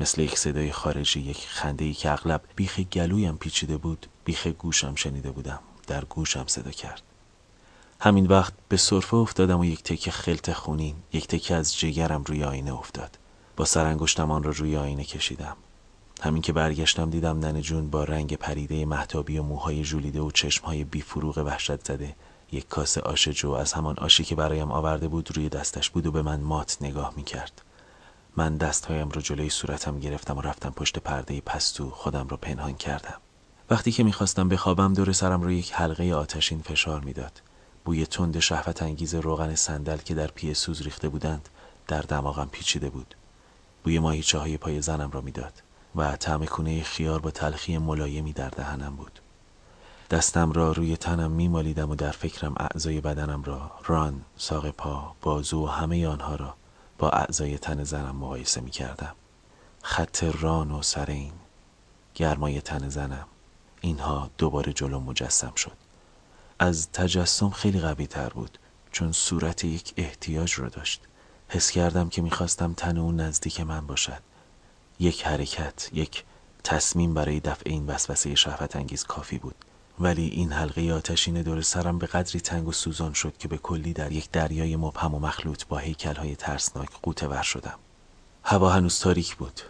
مثل 0.00 0.20
یک 0.22 0.38
صدای 0.38 0.72
خارجی 0.72 1.20
یک 1.20 1.46
خنده 1.48 1.84
ای 1.84 1.92
که 1.92 2.10
اغلب 2.10 2.40
بیخ 2.56 2.80
گلویم 2.80 3.36
پیچیده 3.36 3.76
بود 3.76 4.06
بیخ 4.30 4.46
گوشم 4.46 4.94
شنیده 4.94 5.30
بودم. 5.30 5.60
در 5.86 6.04
گوشم 6.04 6.44
صدا 6.46 6.70
کرد. 6.70 7.02
همین 8.00 8.26
وقت 8.26 8.52
به 8.68 8.76
صرفه 8.76 9.14
افتادم 9.14 9.60
و 9.60 9.64
یک 9.64 9.82
تکه 9.82 10.10
خلط 10.10 10.50
خونین 10.50 10.96
یک 11.12 11.26
تکه 11.26 11.54
از 11.54 11.78
جگرم 11.78 12.24
روی 12.24 12.44
آینه 12.44 12.74
افتاد. 12.74 13.18
با 13.56 13.64
سرانگشتم 13.64 14.30
آن 14.30 14.42
را 14.42 14.50
روی 14.50 14.76
آینه 14.76 15.04
کشیدم. 15.04 15.56
همین 16.22 16.42
که 16.42 16.52
برگشتم 16.52 17.10
دیدم 17.10 17.38
ننه 17.38 17.60
جون 17.60 17.90
با 17.90 18.04
رنگ 18.04 18.36
پریده 18.36 18.84
محتابی 18.84 19.38
و 19.38 19.42
موهای 19.42 19.84
ژولیده 19.84 20.20
و 20.20 20.30
چشمهای 20.30 20.84
بیفروغ 20.84 21.38
وحشت 21.38 21.86
زده. 21.86 22.16
یک 22.52 22.68
کاسه 22.68 23.00
آش 23.00 23.28
جو 23.28 23.50
از 23.50 23.72
همان 23.72 23.98
آشی 23.98 24.24
که 24.24 24.34
برایم 24.34 24.72
آورده 24.72 25.08
بود 25.08 25.36
روی 25.36 25.48
دستش 25.48 25.90
بود 25.90 26.06
و 26.06 26.12
به 26.12 26.22
من 26.22 26.40
مات 26.40 26.76
نگاه 26.80 27.12
می 27.16 27.24
کرد. 27.24 27.62
من 28.36 28.56
دستهایم 28.56 29.08
رو 29.08 29.20
جلوی 29.20 29.50
صورتم 29.50 30.00
گرفتم 30.00 30.38
و 30.38 30.40
رفتم 30.40 30.70
پشت 30.70 30.98
پرده 30.98 31.40
پستو 31.40 31.90
خودم 31.90 32.28
رو 32.28 32.36
پنهان 32.36 32.74
کردم. 32.74 33.20
وقتی 33.70 33.92
که 33.92 34.02
می‌خواستم 34.02 34.48
بخوابم 34.48 34.94
دور 34.94 35.12
سرم 35.12 35.42
رو 35.42 35.50
یک 35.50 35.72
حلقه 35.72 36.14
آتشین 36.14 36.62
فشار 36.62 37.00
می‌داد. 37.00 37.42
بوی 37.84 38.06
تند 38.06 38.40
شهوت 38.40 38.82
انگیز 38.82 39.14
روغن 39.14 39.54
صندل 39.54 39.96
که 39.96 40.14
در 40.14 40.26
پی 40.26 40.54
سوز 40.54 40.82
ریخته 40.82 41.08
بودند 41.08 41.48
در 41.88 42.00
دماغم 42.00 42.48
پیچیده 42.52 42.90
بود. 42.90 43.14
بوی 43.84 43.98
ماهیچه 43.98 44.38
های 44.38 44.56
پای 44.56 44.82
زنم 44.82 45.10
را 45.10 45.20
می‌داد. 45.20 45.62
و 45.96 46.16
طعم 46.16 46.44
کونه 46.44 46.82
خیار 46.82 47.20
با 47.20 47.30
تلخی 47.30 47.78
ملایمی 47.78 48.32
در 48.32 48.48
دهنم 48.48 48.96
بود 48.96 49.20
دستم 50.10 50.52
را 50.52 50.72
روی 50.72 50.96
تنم 50.96 51.30
میمالیدم 51.30 51.90
و 51.90 51.94
در 51.94 52.10
فکرم 52.10 52.54
اعضای 52.56 53.00
بدنم 53.00 53.42
را 53.42 53.70
ران، 53.84 54.22
ساق 54.36 54.70
پا، 54.70 55.14
بازو 55.22 55.64
و 55.64 55.66
همه 55.66 56.06
آنها 56.06 56.34
را 56.34 56.54
با 56.98 57.10
اعضای 57.10 57.58
تن 57.58 57.84
زنم 57.84 58.16
مقایسه 58.16 58.60
می 58.60 58.70
کردم 58.70 59.14
خط 59.82 60.24
ران 60.24 60.70
و 60.70 60.82
سرین 60.82 61.32
گرمای 62.14 62.60
تن 62.60 62.88
زنم 62.88 63.26
اینها 63.80 64.30
دوباره 64.38 64.72
جلو 64.72 65.00
مجسم 65.00 65.52
شد. 65.56 65.76
از 66.58 66.92
تجسم 66.92 67.50
خیلی 67.50 67.80
قوی 67.80 68.06
تر 68.06 68.28
بود 68.28 68.58
چون 68.92 69.12
صورت 69.12 69.64
یک 69.64 69.94
احتیاج 69.96 70.52
رو 70.52 70.68
داشت. 70.68 71.02
حس 71.48 71.70
کردم 71.70 72.08
که 72.08 72.22
می‌خواستم 72.22 72.72
تن 72.72 72.98
اون 72.98 73.20
نزدیک 73.20 73.60
من 73.60 73.86
باشد. 73.86 74.22
یک 74.98 75.26
حرکت 75.26 75.88
یک 75.92 76.24
تصمیم 76.64 77.14
برای 77.14 77.40
دفع 77.40 77.62
این 77.70 77.86
وسوسه 77.86 78.34
شهوت 78.34 78.76
انگیز 78.76 79.04
کافی 79.04 79.38
بود. 79.38 79.54
ولی 80.00 80.26
این 80.28 80.52
حلقه 80.52 80.92
آتشین 80.92 81.42
دور 81.42 81.62
سرم 81.62 81.98
به 81.98 82.06
قدری 82.06 82.40
تنگ 82.40 82.68
و 82.68 82.72
سوزان 82.72 83.12
شد 83.12 83.38
که 83.38 83.48
به 83.48 83.58
کلی 83.58 83.92
در 83.92 84.12
یک 84.12 84.30
دریای 84.30 84.76
مبهم 84.76 85.14
و 85.14 85.18
مخلوط 85.18 85.64
با 85.64 85.82
های 86.16 86.36
ترسناک 86.36 86.88
قوطه 87.02 87.28
ور 87.28 87.42
شدم. 87.42 87.78
هوا 88.44 88.70
هنوز 88.70 89.00
تاریک 89.00 89.36
بود. 89.36 89.60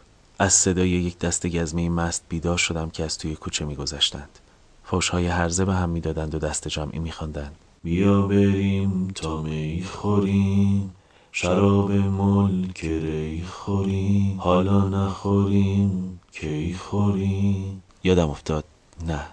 از 0.41 0.53
صدای 0.53 0.89
یک 0.89 1.19
دست 1.19 1.47
گزمه 1.47 1.89
مست 1.89 2.25
بیدار 2.29 2.59
شدم 2.59 2.91
که 2.91 3.05
از 3.05 3.19
توی 3.19 3.37
کوچه 3.37 3.65
میگذشتند. 3.65 4.39
فوشهای 4.85 5.27
هرزه 5.27 5.65
به 5.65 5.75
هم 5.75 5.91
می‌دادند 5.91 6.35
و 6.35 6.39
دست 6.39 6.69
جمعی 6.69 6.99
میخواندند. 6.99 7.57
بیا 7.85 8.23
بریم 8.23 9.09
تا 9.09 9.43
می 9.43 9.85
خوریم 9.85 10.95
شراب 11.33 11.93
ملک 11.93 12.85
ری 12.85 13.45
خوریم 13.45 14.41
حالا 14.41 14.89
نخوریم 14.89 16.21
کی 16.33 16.75
خوریم. 16.75 17.83
یادم 18.05 18.31
افتاد. 18.31 18.65
نه 19.07 19.27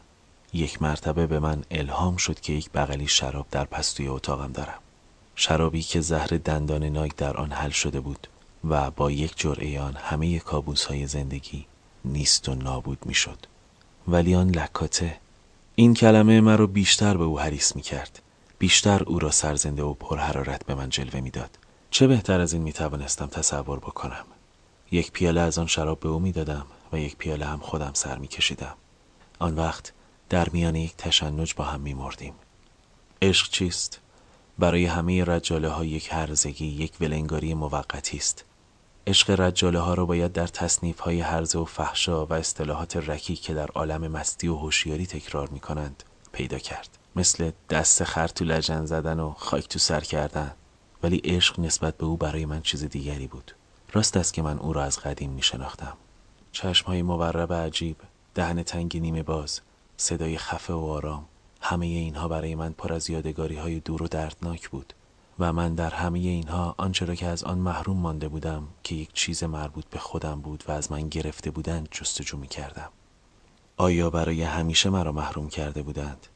یک 0.53 0.81
مرتبه 0.81 1.27
به 1.27 1.39
من 1.39 1.63
الهام 1.71 2.17
شد 2.17 2.39
که 2.39 2.53
یک 2.53 2.71
بغلی 2.71 3.07
شراب 3.07 3.45
در 3.51 3.65
پستوی 3.65 4.07
اتاقم 4.07 4.51
دارم. 4.51 4.79
شرابی 5.35 5.81
که 5.81 6.01
زهر 6.01 6.27
دندان 6.27 6.83
ناک 6.83 7.15
در 7.15 7.37
آن 7.37 7.51
حل 7.51 7.69
شده 7.69 7.99
بود. 7.99 8.27
و 8.69 8.91
با 8.91 9.12
یک 9.12 9.33
جرعه 9.38 9.81
آن 9.81 9.95
همه 9.95 10.39
کابوس 10.39 10.86
های 10.86 11.07
زندگی 11.07 11.65
نیست 12.05 12.50
و 12.50 12.55
نابود 12.55 13.05
می 13.05 13.13
شد 13.13 13.38
ولی 14.07 14.36
آن 14.36 14.50
لکاته 14.50 15.17
این 15.75 15.93
کلمه 15.93 16.41
مرا 16.41 16.67
بیشتر 16.67 17.17
به 17.17 17.24
او 17.24 17.39
حریص 17.39 17.75
می 17.75 17.81
کرد 17.81 18.21
بیشتر 18.59 19.03
او 19.03 19.19
را 19.19 19.31
سرزنده 19.31 19.83
و 19.83 19.93
پرحرارت 19.93 20.65
به 20.65 20.75
من 20.75 20.89
جلوه 20.89 21.19
می‌داد. 21.19 21.59
چه 21.91 22.07
بهتر 22.07 22.39
از 22.39 22.53
این 22.53 22.62
می 22.62 22.74
توانستم 22.74 23.27
تصور 23.27 23.79
بکنم؟ 23.79 24.25
یک 24.91 25.12
پیاله 25.12 25.41
از 25.41 25.57
آن 25.57 25.67
شراب 25.67 26.00
به 26.00 26.09
او 26.09 26.19
می 26.19 26.31
دادم 26.31 26.65
و 26.93 27.00
یک 27.00 27.17
پیاله 27.17 27.45
هم 27.45 27.59
خودم 27.59 27.91
سر 27.93 28.17
می 28.17 28.27
کشیدم 28.27 28.75
آن 29.39 29.55
وقت 29.55 29.93
در 30.29 30.50
میان 30.50 30.75
یک 30.75 30.95
تشنج 30.97 31.53
با 31.55 31.63
هم 31.63 31.81
می 31.81 31.93
مردیم 31.93 32.33
عشق 33.21 33.50
چیست؟ 33.50 34.00
برای 34.59 34.86
همه 34.86 35.24
رجاله 35.24 35.69
ها 35.69 35.86
یک 35.86 36.09
هرزگی 36.12 36.65
یک 36.65 36.93
ولنگاری 37.01 37.53
موقتی 37.53 38.17
است. 38.17 38.45
عشق 39.07 39.39
رجاله 39.39 39.79
ها 39.79 39.93
را 39.93 40.05
باید 40.05 40.31
در 40.31 40.47
تصنیف 40.47 40.99
های 40.99 41.21
هرزه 41.21 41.59
و 41.59 41.65
فحشا 41.65 42.25
و 42.25 42.33
اصطلاحات 42.33 42.97
رکی 42.97 43.35
که 43.35 43.53
در 43.53 43.67
عالم 43.67 44.07
مستی 44.07 44.47
و 44.47 44.55
هوشیاری 44.55 45.05
تکرار 45.05 45.49
می 45.49 45.59
کنند 45.59 46.03
پیدا 46.31 46.57
کرد. 46.57 46.97
مثل 47.15 47.51
دست 47.69 48.03
خر 48.03 48.27
تو 48.27 48.45
لجن 48.45 48.85
زدن 48.85 49.19
و 49.19 49.31
خاک 49.31 49.67
تو 49.67 49.79
سر 49.79 49.99
کردن. 49.99 50.53
ولی 51.03 51.17
عشق 51.17 51.59
نسبت 51.59 51.97
به 51.97 52.05
او 52.05 52.17
برای 52.17 52.45
من 52.45 52.61
چیز 52.61 52.83
دیگری 52.83 53.27
بود. 53.27 53.51
راست 53.93 54.17
است 54.17 54.33
که 54.33 54.41
من 54.41 54.59
او 54.59 54.73
را 54.73 54.83
از 54.83 54.99
قدیم 54.99 55.29
می 55.29 55.41
شناختم 55.41 55.97
چشم 56.51 56.85
های 56.87 57.01
مورب 57.01 57.53
عجیب 57.53 57.97
دهن 58.35 58.63
تنگ 58.63 58.97
نیمه 58.97 59.23
باز 59.23 59.61
صدای 59.97 60.37
خفه 60.37 60.73
و 60.73 60.85
آرام 60.85 61.25
همه 61.61 61.85
اینها 61.85 62.27
برای 62.27 62.55
من 62.55 62.73
پر 62.73 62.93
از 62.93 63.09
یادگاری 63.09 63.55
های 63.55 63.79
دور 63.79 64.03
و 64.03 64.07
دردناک 64.07 64.69
بود. 64.69 64.93
و 65.39 65.53
من 65.53 65.75
در 65.75 65.89
همه 65.89 66.20
اینها 66.20 66.75
آنچه 66.77 67.06
را 67.06 67.15
که 67.15 67.27
از 67.27 67.44
آن 67.44 67.58
محروم 67.58 67.98
مانده 67.98 68.27
بودم 68.27 68.67
که 68.84 68.96
یک 68.96 69.13
چیز 69.13 69.44
مربوط 69.44 69.86
به 69.86 70.00
خودم 70.00 70.41
بود 70.41 70.63
و 70.67 70.72
از 70.72 70.91
من 70.91 71.10
گرفته 71.10 71.51
بودند 71.51 71.88
جستجو 71.91 72.38
می 72.38 72.48
کردم 72.48 72.89
آیا 73.77 74.10
برای 74.10 74.44
همیشه 74.44 74.89
مرا 74.89 75.12
محروم 75.12 75.50
کرده 75.50 75.82
بودند؟ 75.82 76.27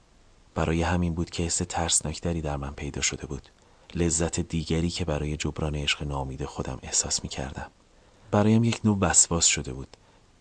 برای 0.55 0.81
همین 0.81 1.13
بود 1.13 1.29
که 1.29 1.43
حس 1.43 1.57
ترسناکتری 1.69 2.41
در 2.41 2.57
من 2.57 2.71
پیدا 2.71 3.01
شده 3.01 3.27
بود. 3.27 3.49
لذت 3.95 4.39
دیگری 4.39 4.89
که 4.89 5.05
برای 5.05 5.37
جبران 5.37 5.75
عشق 5.75 6.03
نامید 6.03 6.45
خودم 6.45 6.79
احساس 6.83 7.23
می 7.23 7.29
کردم 7.29 7.71
برایم 8.31 8.63
یک 8.63 8.81
نوع 8.83 8.97
وسواس 9.01 9.45
شده 9.45 9.73
بود. 9.73 9.97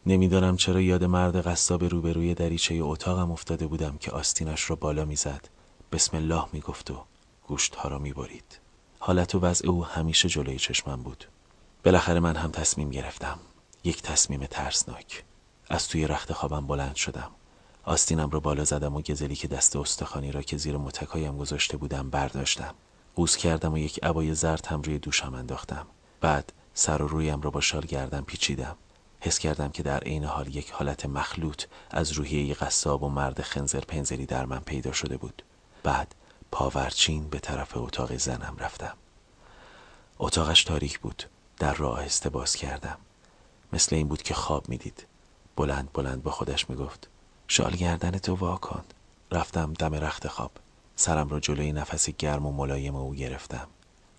نمی‌دانم 0.07 0.57
چرا 0.57 0.81
یاد 0.81 1.05
مرد 1.05 1.47
قصاب 1.47 1.85
روبروی 1.85 2.35
دریچه 2.35 2.75
اتاقم 2.75 3.31
افتاده 3.31 3.67
بودم 3.67 3.97
که 3.99 4.11
آستینش 4.11 4.71
را 4.71 4.77
بالا 4.77 5.05
می‌زد. 5.05 5.49
بسم 5.93 6.17
الله 6.17 6.45
می‌گفت 6.53 6.91
و 6.91 7.05
گوشتها 7.51 7.89
را 7.89 7.99
می‌برید. 7.99 8.59
حالت 8.99 9.35
و 9.35 9.41
وضع 9.41 9.69
او 9.69 9.85
همیشه 9.85 10.29
جلوی 10.29 10.59
چشمم 10.59 11.03
بود. 11.03 11.25
بالاخره 11.85 12.21
من 12.21 12.37
هم 12.37 12.51
تصمیم 12.51 12.91
گرفتم. 12.91 13.39
یک 13.85 14.03
تصمیم 14.03 14.47
ترسناک. 14.47 15.25
از 15.69 15.89
توی 15.89 16.07
رخت 16.07 16.33
خوابم 16.33 16.67
بلند 16.67 16.97
شدم. 16.97 17.31
آستینم 17.85 18.31
را 18.31 18.41
بالا 18.41 18.65
زدم 18.65 18.97
و 18.97 19.01
گزلی 19.01 19.37
که 19.37 19.49
دست 19.49 19.77
استخانی 19.77 20.33
را 20.33 20.43
که 20.43 20.57
زیر 20.57 20.77
متکایم 20.77 21.39
گذاشته 21.39 21.77
بودم 21.77 22.11
برداشتم. 22.11 22.75
قوز 23.15 23.37
کردم 23.37 23.73
و 23.73 23.79
یک 23.79 24.05
عبای 24.05 24.35
زرد 24.35 24.67
هم 24.67 24.83
روی 24.83 24.99
دوشم 24.99 25.35
انداختم. 25.35 25.87
بعد 26.21 26.53
سر 26.75 27.03
و 27.03 27.09
رویم 27.09 27.41
را 27.41 27.51
با 27.51 27.61
شال 27.61 27.83
گردم 27.83 28.25
پیچیدم. 28.25 28.77
حس 29.21 29.39
کردم 29.39 29.69
که 29.69 29.83
در 29.83 29.99
عین 29.99 30.25
حال 30.25 30.57
یک 30.57 30.71
حالت 30.71 31.07
مخلوط 31.07 31.65
از 31.91 32.13
روحیه 32.13 32.55
قصاب 32.55 33.03
و 33.03 33.09
مرد 33.09 33.43
خنزر 33.43 33.81
پنزری 33.81 34.27
در 34.27 34.47
من 34.47 34.61
پیدا 34.61 34.93
شده 34.93 35.17
بود. 35.17 35.43
بعد 35.83 36.15
پاورچین 36.53 37.29
به 37.29 37.39
طرف 37.39 37.77
اتاق 37.77 38.17
زنم 38.17 38.57
رفتم. 38.59 38.97
اتاقش 40.19 40.65
تاریک 40.65 41.01
بود. 41.01 41.23
در 41.59 41.75
را 41.75 41.91
آهسته 41.91 42.31
باز 42.31 42.57
کردم. 42.57 42.99
مثل 43.73 43.97
این 43.97 44.09
بود 44.09 44.23
که 44.23 44.35
خواب 44.35 44.69
می‌دید. 44.69 45.07
بلند 45.57 45.89
بلند 45.95 46.23
با 46.23 46.31
خودش 46.31 46.71
می‌گفت 46.71 47.09
شال 47.49 47.71
گردن 47.71 48.11
تو 48.11 48.35
وا 48.35 48.57
کن 48.57 48.85
رفتم 49.33 49.73
دم 49.73 49.95
رخت 49.95 50.29
خواب. 50.29 50.51
سرم 50.97 51.29
را 51.29 51.41
جلوی 51.41 51.73
نفس 51.73 52.11
گرم 52.11 52.47
و 52.47 52.53
ملایم 52.53 52.97
او 52.97 53.15
گرفتم. 53.15 53.67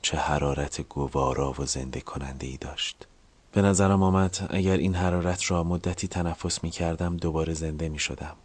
چه 0.02 0.18
حرارت 0.18 0.82
گوارا 0.82 1.54
و 1.60 1.66
زنده 1.66 2.02
کننده 2.02 2.48
ای 2.48 2.58
داشت. 2.58 3.08
به 3.52 3.62
نظرم 3.62 4.04
آمد 4.04 4.48
اگر 4.50 4.78
این 4.78 4.96
حرارت 4.96 5.52
را 5.52 5.64
مدتی 5.64 6.08
تنفس 6.08 6.64
می 6.64 6.70
کردم 6.70 7.18
دوباره 7.18 7.54
زنده 7.54 7.90
می 7.90 8.00
شدم 8.00 8.36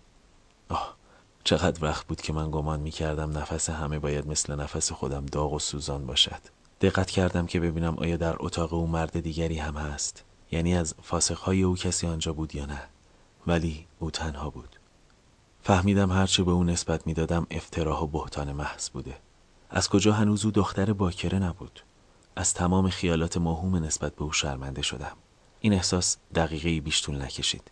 چقدر 1.46 1.84
وقت 1.84 2.06
بود 2.06 2.20
که 2.20 2.32
من 2.32 2.50
گمان 2.50 2.80
می 2.80 2.90
کردم 2.90 3.38
نفس 3.38 3.70
همه 3.70 3.98
باید 3.98 4.26
مثل 4.26 4.54
نفس 4.54 4.92
خودم 4.92 5.26
داغ 5.26 5.52
و 5.52 5.58
سوزان 5.58 6.06
باشد. 6.06 6.40
دقت 6.80 7.10
کردم 7.10 7.46
که 7.46 7.60
ببینم 7.60 7.94
آیا 7.98 8.16
در 8.16 8.36
اتاق 8.38 8.74
او 8.74 8.86
مرد 8.86 9.20
دیگری 9.20 9.58
هم 9.58 9.76
هست 9.76 10.24
یعنی 10.50 10.76
از 10.76 10.94
فاسقهای 11.02 11.62
او 11.62 11.76
کسی 11.76 12.06
آنجا 12.06 12.32
بود 12.32 12.54
یا 12.54 12.66
نه. 12.66 12.82
ولی 13.46 13.86
او 13.98 14.10
تنها 14.10 14.50
بود. 14.50 14.76
فهمیدم 15.62 16.12
هرچه 16.12 16.42
به 16.42 16.50
او 16.50 16.64
نسبت 16.64 17.06
می‌دادم 17.06 17.46
افتراه 17.50 18.04
و 18.04 18.06
بهتان 18.06 18.52
محض 18.52 18.90
بوده. 18.90 19.18
از 19.70 19.88
کجا 19.88 20.12
هنوز 20.12 20.44
او 20.44 20.50
دختر 20.50 20.92
باکره 20.92 21.38
نبود؟ 21.38 21.80
از 22.36 22.54
تمام 22.54 22.88
خیالات 22.88 23.36
موهوم 23.36 23.76
نسبت 23.76 24.14
به 24.16 24.22
او 24.22 24.32
شرمنده 24.32 24.82
شدم. 24.82 25.16
این 25.60 25.72
احساس 25.72 26.16
دقیقه 26.34 26.80
بیشتون 26.80 27.22
نکشید. 27.22 27.70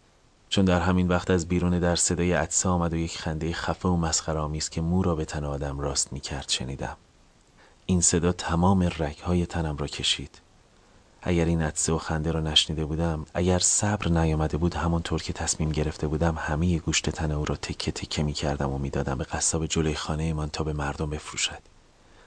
چون 0.55 0.65
در 0.65 0.81
همین 0.81 1.09
وقت 1.09 1.31
از 1.31 1.49
بیرون 1.49 1.79
در 1.79 1.97
صدای 1.97 2.33
عدسه 2.33 2.69
آمد 2.69 2.93
و 2.93 2.97
یک 2.97 3.19
خنده 3.19 3.53
خفه 3.53 3.89
و 3.89 3.97
مسخرآمیز 3.97 4.69
که 4.69 4.81
مو 4.81 5.03
را 5.03 5.15
به 5.15 5.25
تن 5.25 5.45
آدم 5.45 5.81
راست 5.81 6.13
می 6.13 6.21
کرد 6.21 6.49
شنیدم. 6.49 6.97
این 7.87 8.01
صدا 8.01 8.33
تمام 8.33 8.83
رگهای 8.99 9.47
تنم 9.47 9.77
را 9.77 9.87
کشید. 9.87 10.41
اگر 11.23 11.45
این 11.45 11.63
عدسه 11.63 11.93
و 11.93 11.99
خنده 11.99 12.33
را 12.33 12.41
نشنیده 12.41 12.85
بودم 12.85 13.27
اگر 13.35 13.59
صبر 13.59 14.09
نیامده 14.09 14.57
بود 14.57 14.75
همانطور 14.75 15.23
که 15.23 15.33
تصمیم 15.33 15.73
گرفته 15.73 16.07
بودم 16.07 16.35
همه 16.39 16.79
گوشت 16.79 17.11
تن 17.11 17.33
او 17.33 17.45
را 17.45 17.57
تکه 17.57 17.93
تکه 17.93 18.23
می 18.23 18.33
کردم 18.33 18.71
و 18.71 18.79
می‌دادم 18.79 19.19
به 19.19 19.25
قصاب 19.25 19.67
جلوی 19.67 19.95
خانه 19.95 20.33
من 20.33 20.49
تا 20.49 20.65
به 20.65 20.73
مردم 20.73 21.11
بفروشد. 21.11 21.63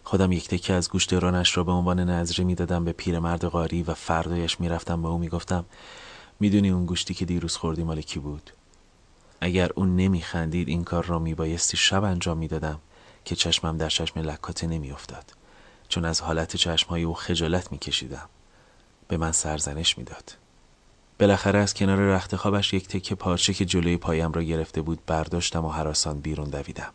خودم 0.03 0.31
یک 0.31 0.47
تکه 0.47 0.73
از 0.73 0.89
گوشت 0.89 1.13
رانش 1.13 1.57
را 1.57 1.63
به 1.63 1.71
عنوان 1.71 1.99
نظری 1.99 2.43
می‌دادم 2.43 2.85
به 2.85 2.91
پیرمرد 2.91 3.45
قاری 3.45 3.83
و 3.83 3.93
فردایش 3.93 4.59
می‌رفتم 4.59 5.01
به 5.01 5.07
او 5.07 5.17
می‌گفتم 5.17 5.65
می‌دونی 6.39 6.69
اون 6.69 6.85
گوشتی 6.85 7.13
که 7.13 7.25
دیروز 7.25 7.55
خوردی 7.55 7.83
مال 7.83 8.01
کی 8.01 8.19
بود؟ 8.19 8.51
اگر 9.41 9.71
اون 9.75 9.95
نمیخندید 9.95 10.67
این 10.67 10.83
کار 10.83 11.05
را 11.05 11.19
میبایستی 11.19 11.77
شب 11.77 12.03
انجام 12.03 12.37
می‌دادم 12.37 12.79
که 13.25 13.35
چشمم 13.35 13.77
در 13.77 13.89
چشم 13.89 14.19
لکاته 14.19 14.67
نمیافتاد. 14.67 15.33
چون 15.89 16.05
از 16.05 16.21
حالت 16.21 16.55
چشمهای 16.55 17.03
او 17.03 17.13
خجالت 17.13 17.71
میکشیدم. 17.71 18.29
به 19.07 19.17
من 19.17 19.31
سرزنش 19.31 19.97
می‌داد. 19.97 20.35
بالاخره 21.19 21.59
از 21.59 21.73
کنار 21.73 21.97
رخت 21.97 22.35
خوابش 22.35 22.73
یک 22.73 22.87
تکه 22.87 23.15
پارچه 23.15 23.53
که 23.53 23.65
جلوی 23.65 23.97
پایم 23.97 24.31
را 24.31 24.43
گرفته 24.43 24.81
بود 24.81 24.99
برداشتم 25.05 25.65
و 25.65 25.69
حراسان 25.69 26.19
بیرون 26.19 26.49
دویدم. 26.49 26.91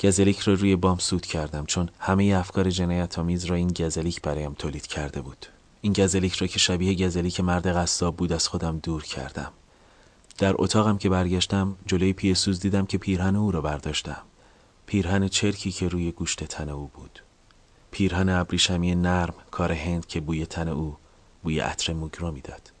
گزلیک 0.00 0.38
را 0.38 0.54
روی 0.54 0.76
بام 0.76 0.98
سود 0.98 1.26
کردم 1.26 1.66
چون 1.66 1.88
همه 1.98 2.24
افکار 2.24 2.70
جنایت 2.70 3.18
آمیز 3.18 3.44
را 3.44 3.56
این 3.56 3.68
گزلیک 3.68 4.22
برایم 4.22 4.54
تولید 4.54 4.86
کرده 4.86 5.20
بود. 5.20 5.46
این 5.86 5.92
گزلیک 5.92 6.34
را 6.34 6.46
که 6.46 6.58
شبیه 6.58 7.06
گزلیک 7.06 7.40
مرد 7.40 7.66
قصاب 7.66 8.16
بود 8.16 8.32
از 8.32 8.48
خودم 8.48 8.78
دور 8.78 9.02
کردم. 9.02 9.52
در 10.38 10.54
اتاقم 10.58 10.98
که 10.98 11.08
برگشتم 11.08 11.76
جلوی 11.86 12.12
پیه 12.12 12.34
سوز 12.34 12.60
دیدم 12.60 12.86
که 12.86 12.98
پیرهن 12.98 13.36
او 13.36 13.50
را 13.50 13.60
برداشتم. 13.60 14.22
پیرهن 14.86 15.28
چرکی 15.28 15.72
که 15.72 15.88
روی 15.88 16.12
گوشت 16.12 16.44
تن 16.44 16.68
او 16.68 16.90
بود. 16.94 17.22
پیرهن 17.90 18.28
ابریشمی 18.28 18.94
نرم 18.94 19.34
کار 19.50 19.72
هند 19.72 20.06
که 20.06 20.20
بوی 20.20 20.46
تن 20.46 20.68
او 20.68 20.96
بوی 21.42 21.60
عطر 21.60 21.92
موگ 21.92 22.12
را 22.18 22.30
می‌داد. 22.30 22.72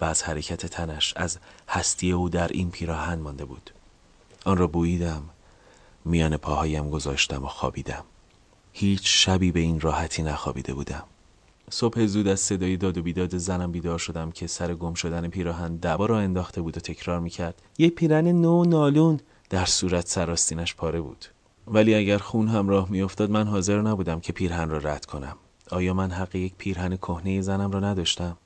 و 0.00 0.04
از 0.04 0.22
حرکت 0.22 0.66
تنش 0.66 1.12
از 1.16 1.38
هستی 1.68 2.12
او 2.12 2.28
در 2.28 2.48
این 2.48 2.70
پیراهن 2.70 3.18
مانده 3.18 3.44
بود. 3.44 3.70
آن 4.44 4.56
را 4.56 4.66
بوییدم 4.66 5.22
میان 6.04 6.36
پاهایم 6.36 6.90
گذاشتم 6.90 7.44
و 7.44 7.48
خوابیدم. 7.48 8.04
هیچ 8.72 9.02
شبی 9.04 9.52
به 9.52 9.60
این 9.60 9.80
راحتی 9.80 10.22
نخوابیده 10.22 10.74
بودم. 10.74 11.04
صبح 11.70 12.06
زود 12.06 12.28
از 12.28 12.40
صدای 12.40 12.76
داد 12.76 12.98
و 12.98 13.02
بیداد 13.02 13.36
زنم 13.36 13.72
بیدار 13.72 13.98
شدم 13.98 14.30
که 14.30 14.46
سر 14.46 14.74
گم 14.74 14.94
شدن 14.94 15.28
پیراهن 15.28 15.76
دبا 15.76 16.06
را 16.06 16.18
انداخته 16.18 16.62
بود 16.62 16.76
و 16.76 16.80
تکرار 16.80 17.20
می‌کرد. 17.20 17.62
یه 17.78 17.90
پیرن 17.90 18.28
نو 18.28 18.64
نالون 18.64 19.20
در 19.50 19.64
صورت 19.64 20.08
سراستینش 20.08 20.74
پاره 20.74 21.00
بود. 21.00 21.24
ولی 21.66 21.94
اگر 21.94 22.18
خون 22.18 22.48
همراه 22.48 22.90
میافتاد 22.90 23.30
من 23.30 23.46
حاضر 23.46 23.80
نبودم 23.80 24.20
که 24.20 24.32
پیرهن 24.32 24.70
را 24.70 24.78
رد 24.78 25.04
کنم. 25.04 25.36
آیا 25.70 25.94
من 25.94 26.10
حق 26.10 26.36
یک 26.36 26.54
پیرهن 26.58 26.96
کهنه 26.96 27.40
زنم 27.40 27.70
را 27.70 27.80
نداشتم؟ 27.80 28.36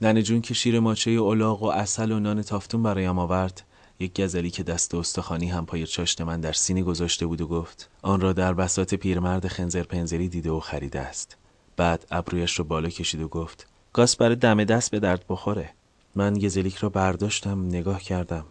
ننه 0.00 0.22
جون 0.22 0.40
که 0.40 0.54
شیر 0.54 0.80
ماچه 0.80 1.10
اولاغ 1.10 1.62
و 1.62 1.66
اصل 1.66 2.12
و 2.12 2.20
نان 2.20 2.42
تافتون 2.42 2.82
برایم 2.82 3.18
آورد 3.18 3.62
یک 4.00 4.20
گزلی 4.20 4.50
که 4.50 4.62
دست 4.62 4.94
استخوانی 4.94 5.48
هم 5.48 5.66
پای 5.66 5.86
چاشت 5.86 6.20
من 6.20 6.40
در 6.40 6.52
سینی 6.52 6.82
گذاشته 6.82 7.26
بود 7.26 7.40
و 7.40 7.46
گفت 7.46 7.90
آن 8.02 8.20
را 8.20 8.32
در 8.32 8.54
بساط 8.54 8.94
پیرمرد 8.94 9.48
خنزر 9.48 9.82
پنزری 9.82 10.28
دیده 10.28 10.50
و 10.50 10.60
خریده 10.60 11.00
است. 11.00 11.36
بعد 11.76 12.06
ابرویش 12.10 12.58
رو 12.58 12.64
بالا 12.64 12.88
کشید 12.88 13.20
و 13.20 13.28
گفت 13.28 13.66
گاس 13.92 14.16
برای 14.16 14.36
دم 14.36 14.64
دست 14.64 14.90
به 14.90 15.00
درد 15.00 15.24
بخوره. 15.28 15.70
من 16.14 16.34
گزلیک 16.34 16.76
را 16.76 16.88
برداشتم 16.88 17.66
نگاه 17.66 18.02
کردم. 18.02 18.44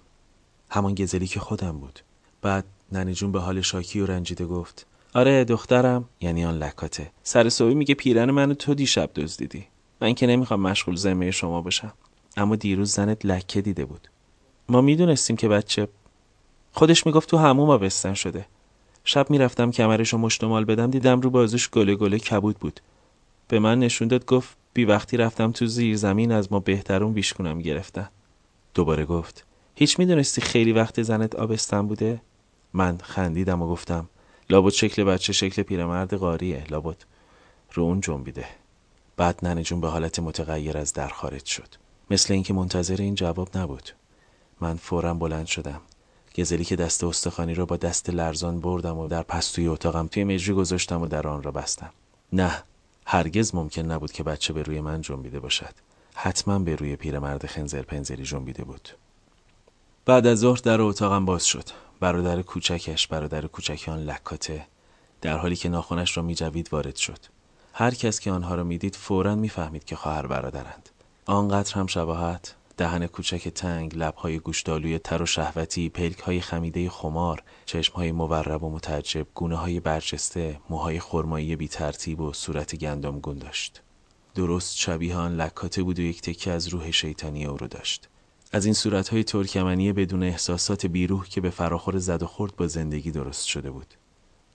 همان 0.69 0.95
گزلیک 0.95 1.39
خودم 1.39 1.71
بود. 1.71 1.99
بعد 2.41 2.65
ننه 2.91 3.13
جون 3.13 3.31
به 3.31 3.39
حال 3.39 3.61
شاکی 3.61 3.99
و 3.99 4.05
رنجیده 4.05 4.45
گفت 4.45 4.85
آره 5.13 5.43
دخترم. 5.43 6.09
یعنی 6.21 6.45
آن 6.45 6.57
لکاته. 6.57 7.11
سر 7.23 7.49
صبحی 7.49 7.75
میگه 7.75 7.95
پیرن 7.95 8.31
منو 8.31 8.53
تو 8.53 8.73
دیشب 8.73 9.09
دزدیدی 9.15 9.67
من 10.01 10.13
که 10.13 10.27
نمی‌خوام 10.27 10.59
مشغول 10.59 10.95
ذمه 10.95 11.31
شما 11.31 11.61
باشم. 11.61 11.93
اما 12.37 12.55
دیروز 12.55 12.91
زنت 12.91 13.25
لکه 13.25 13.61
دیده 13.61 13.85
بود. 13.85 14.07
ما 14.69 14.81
می‌دونستیم 14.81 15.35
که 15.35 15.47
بچه 15.47 15.87
خودش 16.73 17.05
می‌گفت 17.05 17.29
تو 17.29 17.37
هموم 17.37 17.69
آبستن 17.69 18.13
شده. 18.13 18.45
شب 19.03 19.29
می‌رفتم 19.29 19.71
کمرشو 19.71 20.17
مشتمال 20.17 20.65
بدم 20.65 20.91
دیدم 20.91 21.21
رو 21.21 21.29
بازش 21.29 21.69
گله 21.69 21.95
گله 21.95 22.19
کبود 22.19 22.57
بود. 22.57 22.79
به 23.53 23.59
من 23.59 23.79
نشون 23.79 24.07
داد 24.07 24.25
گفت 24.25 24.57
بی 24.73 24.85
وقتی 24.85 25.17
رفتم 25.17 25.51
تو 25.51 25.65
زیر 25.65 25.95
زمین 25.95 26.31
از 26.31 26.51
ما 26.51 26.59
بهترون 26.59 27.13
بیشکونم 27.13 27.59
گرفتن. 27.59 28.09
دوباره 28.73 29.05
گفت 29.05 29.45
هیچ 29.75 29.99
می‌دونستی 29.99 30.41
خیلی 30.41 30.71
وقت 30.71 31.01
زنت 31.01 31.35
آبستن 31.35 31.87
بوده؟ 31.87 32.21
من 32.73 32.97
خندیدم 32.97 33.61
و 33.61 33.67
گفتم 33.67 34.09
لابد 34.49 34.71
شکل 34.71 35.03
بچه 35.03 35.33
شکل 35.33 35.63
پیرمرد 35.63 36.13
قاریه 36.13 36.63
لابد. 36.69 36.95
رو 37.73 37.83
اون 37.83 38.01
جنبیده. 38.01 38.45
بعد 39.17 39.39
ننه 39.45 39.63
جون 39.63 39.81
به 39.81 39.87
حالت 39.87 40.19
متغیر 40.19 40.77
از 40.77 40.93
در 40.93 41.07
خارج 41.07 41.45
شد. 41.45 41.69
مثل 42.11 42.33
اینکه 42.33 42.53
منتظر 42.53 43.01
این 43.01 43.15
جواب 43.15 43.57
نبود. 43.57 43.89
من 44.61 44.75
فورا 44.75 45.13
بلند 45.13 45.45
شدم. 45.45 45.81
گزلی 46.37 46.65
که 46.65 46.75
دست 46.75 47.03
استخوانی 47.03 47.53
را 47.53 47.65
با 47.65 47.77
دست 47.77 48.09
لرزان 48.09 48.59
بردم 48.59 48.97
و 48.97 49.07
در 49.07 49.23
پستوی 49.23 49.67
اتاقم 49.67 50.07
توی 50.07 50.23
مجری 50.23 50.53
گذاشتم 50.53 51.01
و 51.01 51.07
در 51.07 51.27
آن 51.27 51.43
را 51.43 51.51
بستم. 51.51 51.89
نه 52.33 52.63
هرگز 53.05 53.55
ممکن 53.55 53.81
نبود 53.81 54.11
که 54.11 54.23
بچه 54.23 54.53
به 54.53 54.63
روی 54.63 54.81
من 54.81 55.01
جنبیده 55.01 55.39
باشد. 55.39 55.73
حتما 56.15 56.59
به 56.59 56.75
روی 56.75 56.95
پیرمرد 56.95 57.45
خنزر 57.45 57.81
پنزری 57.81 58.23
جنبیده 58.23 58.63
بود. 58.63 58.89
بعد 60.05 60.27
از 60.27 60.39
ظهر 60.39 60.59
در 60.63 60.81
اتاقم 60.81 61.25
باز 61.25 61.45
شد. 61.45 61.69
برادر 61.99 62.41
کوچکش 62.41 63.07
برادر 63.07 63.47
کوچکان 63.47 63.99
لکاته 63.99 64.67
در 65.21 65.37
حالی 65.37 65.55
که 65.55 65.69
ناخونش 65.69 66.17
را 66.17 66.23
میجوید 66.23 66.73
وارد 66.73 66.95
شد. 66.95 67.19
هر 67.73 67.93
کس 67.93 68.19
که 68.19 68.31
آنها 68.31 68.55
را 68.55 68.63
می‌دید 68.63 68.95
فورا 68.95 69.35
می‌فهمید 69.35 69.85
که 69.85 69.95
خواهر 69.95 70.27
برادرند. 70.27 70.89
آنقدر 71.25 71.73
هم 71.73 71.87
شباهت 71.87 72.55
دهن 72.77 73.07
کوچک 73.07 73.47
تنگ 73.47 73.95
لبهای 73.95 74.39
گوشتالوی 74.39 74.99
تر 74.99 75.21
و 75.21 75.25
شهوتی 75.25 75.91
های 76.23 76.41
خمیده 76.41 76.89
خمار 76.89 77.43
چشمهای 77.65 78.11
مورب 78.11 78.63
و 78.63 78.69
متعجب 78.69 79.27
گونه 79.35 79.55
های 79.55 79.79
برجسته 79.79 80.59
موهای 80.69 80.99
خرمایی 80.99 81.55
بی 81.55 81.67
ترتیب 81.67 82.19
و 82.19 82.33
صورت 82.33 82.75
گندم 82.75 83.19
داشت. 83.19 83.81
درست 84.35 84.77
شبیه 84.77 85.15
آن 85.15 85.35
لکاته 85.35 85.83
بود 85.83 85.99
و 85.99 86.01
یک 86.01 86.21
تکه 86.21 86.51
از 86.51 86.67
روح 86.67 86.91
شیطانی 86.91 87.45
او 87.45 87.57
رو 87.57 87.67
داشت. 87.67 88.09
از 88.51 88.65
این 88.65 88.73
صورتهای 88.73 89.23
ترکمنی 89.23 89.93
بدون 89.93 90.23
احساسات 90.23 90.85
بیروح 90.85 91.27
که 91.27 91.41
به 91.41 91.49
فراخور 91.49 91.97
زد 91.97 92.23
و 92.23 92.27
خورد 92.27 92.55
با 92.55 92.67
زندگی 92.67 93.11
درست 93.11 93.45
شده 93.45 93.71
بود. 93.71 93.93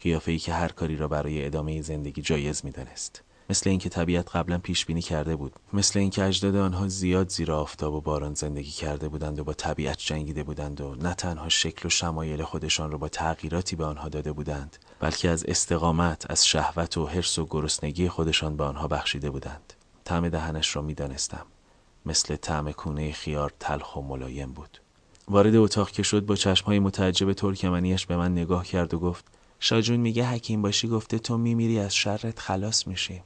قیافه 0.00 0.32
ای 0.32 0.38
که 0.38 0.52
هر 0.52 0.68
کاری 0.68 0.96
را 0.96 1.08
برای 1.08 1.46
ادامه 1.46 1.82
زندگی 1.82 2.22
جایز 2.22 2.64
می‌دانست. 2.64 3.22
مثل 3.50 3.70
اینکه 3.70 3.88
طبیعت 3.88 4.36
قبلا 4.36 4.58
پیش 4.58 4.86
بینی 4.86 5.02
کرده 5.02 5.36
بود. 5.36 5.52
مثل 5.72 5.98
اینکه 5.98 6.24
اجداد 6.24 6.56
آنها 6.56 6.88
زیاد 6.88 7.28
زیر 7.28 7.52
آفتاب 7.52 7.94
و 7.94 8.00
باران 8.00 8.34
زندگی 8.34 8.70
کرده 8.70 9.08
بودند 9.08 9.38
و 9.38 9.44
با 9.44 9.52
طبیعت 9.52 9.98
جنگیده 9.98 10.42
بودند 10.42 10.80
و 10.80 10.94
نه 10.94 11.14
تنها 11.14 11.48
شکل 11.48 11.86
و 11.86 11.90
شمایل 11.90 12.42
خودشان 12.42 12.90
را 12.90 12.98
با 12.98 13.08
تغییراتی 13.08 13.76
به 13.76 13.84
آنها 13.84 14.08
داده 14.08 14.32
بودند 14.32 14.76
بلکه 15.00 15.28
از 15.28 15.44
استقامت 15.44 16.30
از 16.30 16.46
شهوت 16.46 16.98
و 16.98 17.06
حرس 17.06 17.38
و 17.38 17.46
گرسنگی 17.50 18.08
خودشان 18.08 18.56
به 18.56 18.64
آنها 18.64 18.88
بخشیده 18.88 19.30
بودند. 19.30 19.72
طعم 20.04 20.28
دهنش 20.28 20.76
را 20.76 20.82
می‌دانستم. 20.82 21.46
مثل 22.06 22.36
طعم 22.36 22.72
کونه 22.72 23.12
خیار 23.12 23.52
تلخ 23.60 23.96
و 23.96 24.02
ملایم 24.02 24.52
بود. 24.52 24.78
وارد 25.28 25.54
اتاق 25.54 25.90
که 25.90 26.02
شد 26.02 26.26
با 26.26 26.36
چشمهای 26.36 26.78
متعجب 26.78 27.32
ترکمنیش 27.32 28.06
به 28.06 28.16
من 28.16 28.32
نگاه 28.32 28.66
کرد 28.66 28.94
و 28.94 28.98
گفت 28.98 29.24
شاجون 29.60 29.96
میگه 29.96 30.26
حکیم 30.26 30.62
باشی 30.62 30.88
گفته 30.88 31.18
تو 31.18 31.38
میمیری 31.38 31.78
از 31.78 31.94
شرت 31.94 32.38
خلاص 32.38 32.86
میشی. 32.86 33.22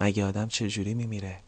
مگه 0.00 0.24
آدم 0.24 0.48
چجوری 0.48 0.94
میمیره؟ 0.94 1.40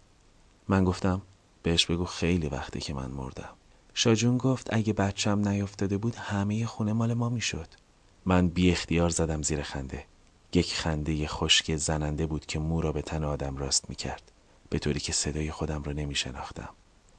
من 0.68 0.84
گفتم 0.84 1.22
بهش 1.62 1.86
بگو 1.86 2.04
خیلی 2.04 2.48
وقتی 2.48 2.80
که 2.80 2.94
من 2.94 3.10
مردم 3.10 3.50
شاجون 3.94 4.38
گفت 4.38 4.74
اگه 4.74 4.92
بچم 4.92 5.48
نیفتاده 5.48 5.98
بود 5.98 6.14
همه 6.14 6.66
خونه 6.66 6.92
مال 6.92 7.14
ما 7.14 7.28
می‌شد 7.28 7.68
من 8.24 8.48
بی 8.48 8.70
اختیار 8.70 9.08
زدم 9.08 9.42
زیر 9.42 9.62
خنده 9.62 10.04
یک 10.54 10.74
خنده 10.74 11.26
خشک 11.26 11.76
زننده 11.76 12.26
بود 12.26 12.46
که 12.46 12.58
مو 12.58 12.80
را 12.80 12.92
به 12.92 13.02
تن 13.02 13.24
آدم 13.24 13.56
راست 13.56 13.90
می‌کرد 13.90 14.32
به 14.70 14.78
طوری 14.78 15.00
که 15.00 15.12
صدای 15.12 15.50
خودم 15.50 15.82
را 15.82 15.92
نمی 15.92 16.14
شناختم. 16.14 16.68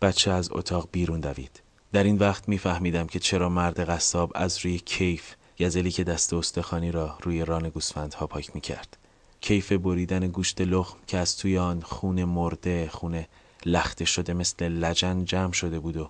بچه 0.01 0.31
از 0.31 0.49
اتاق 0.51 0.89
بیرون 0.91 1.19
دوید. 1.19 1.61
در 1.93 2.03
این 2.03 2.17
وقت 2.17 2.49
میفهمیدم 2.49 3.07
که 3.07 3.19
چرا 3.19 3.49
مرد 3.49 3.89
قصاب 3.89 4.31
از 4.35 4.65
روی 4.65 4.79
کیف 4.79 5.35
گزلی 5.59 5.91
که 5.91 6.03
دست 6.03 6.33
استخانی 6.33 6.91
را 6.91 7.17
روی 7.21 7.45
ران 7.45 7.69
گوسفندها 7.69 8.27
پاک 8.27 8.55
می 8.55 8.61
کرد. 8.61 8.97
کیف 9.41 9.71
بریدن 9.71 10.27
گوشت 10.27 10.61
لخم 10.61 10.97
که 11.07 11.17
از 11.17 11.37
توی 11.37 11.57
آن 11.57 11.81
خون 11.81 12.23
مرده 12.23 12.89
خون 12.89 13.25
لخته 13.65 14.05
شده 14.05 14.33
مثل 14.33 14.69
لجن 14.69 15.25
جمع 15.25 15.51
شده 15.51 15.79
بود 15.79 15.97
و 15.97 16.09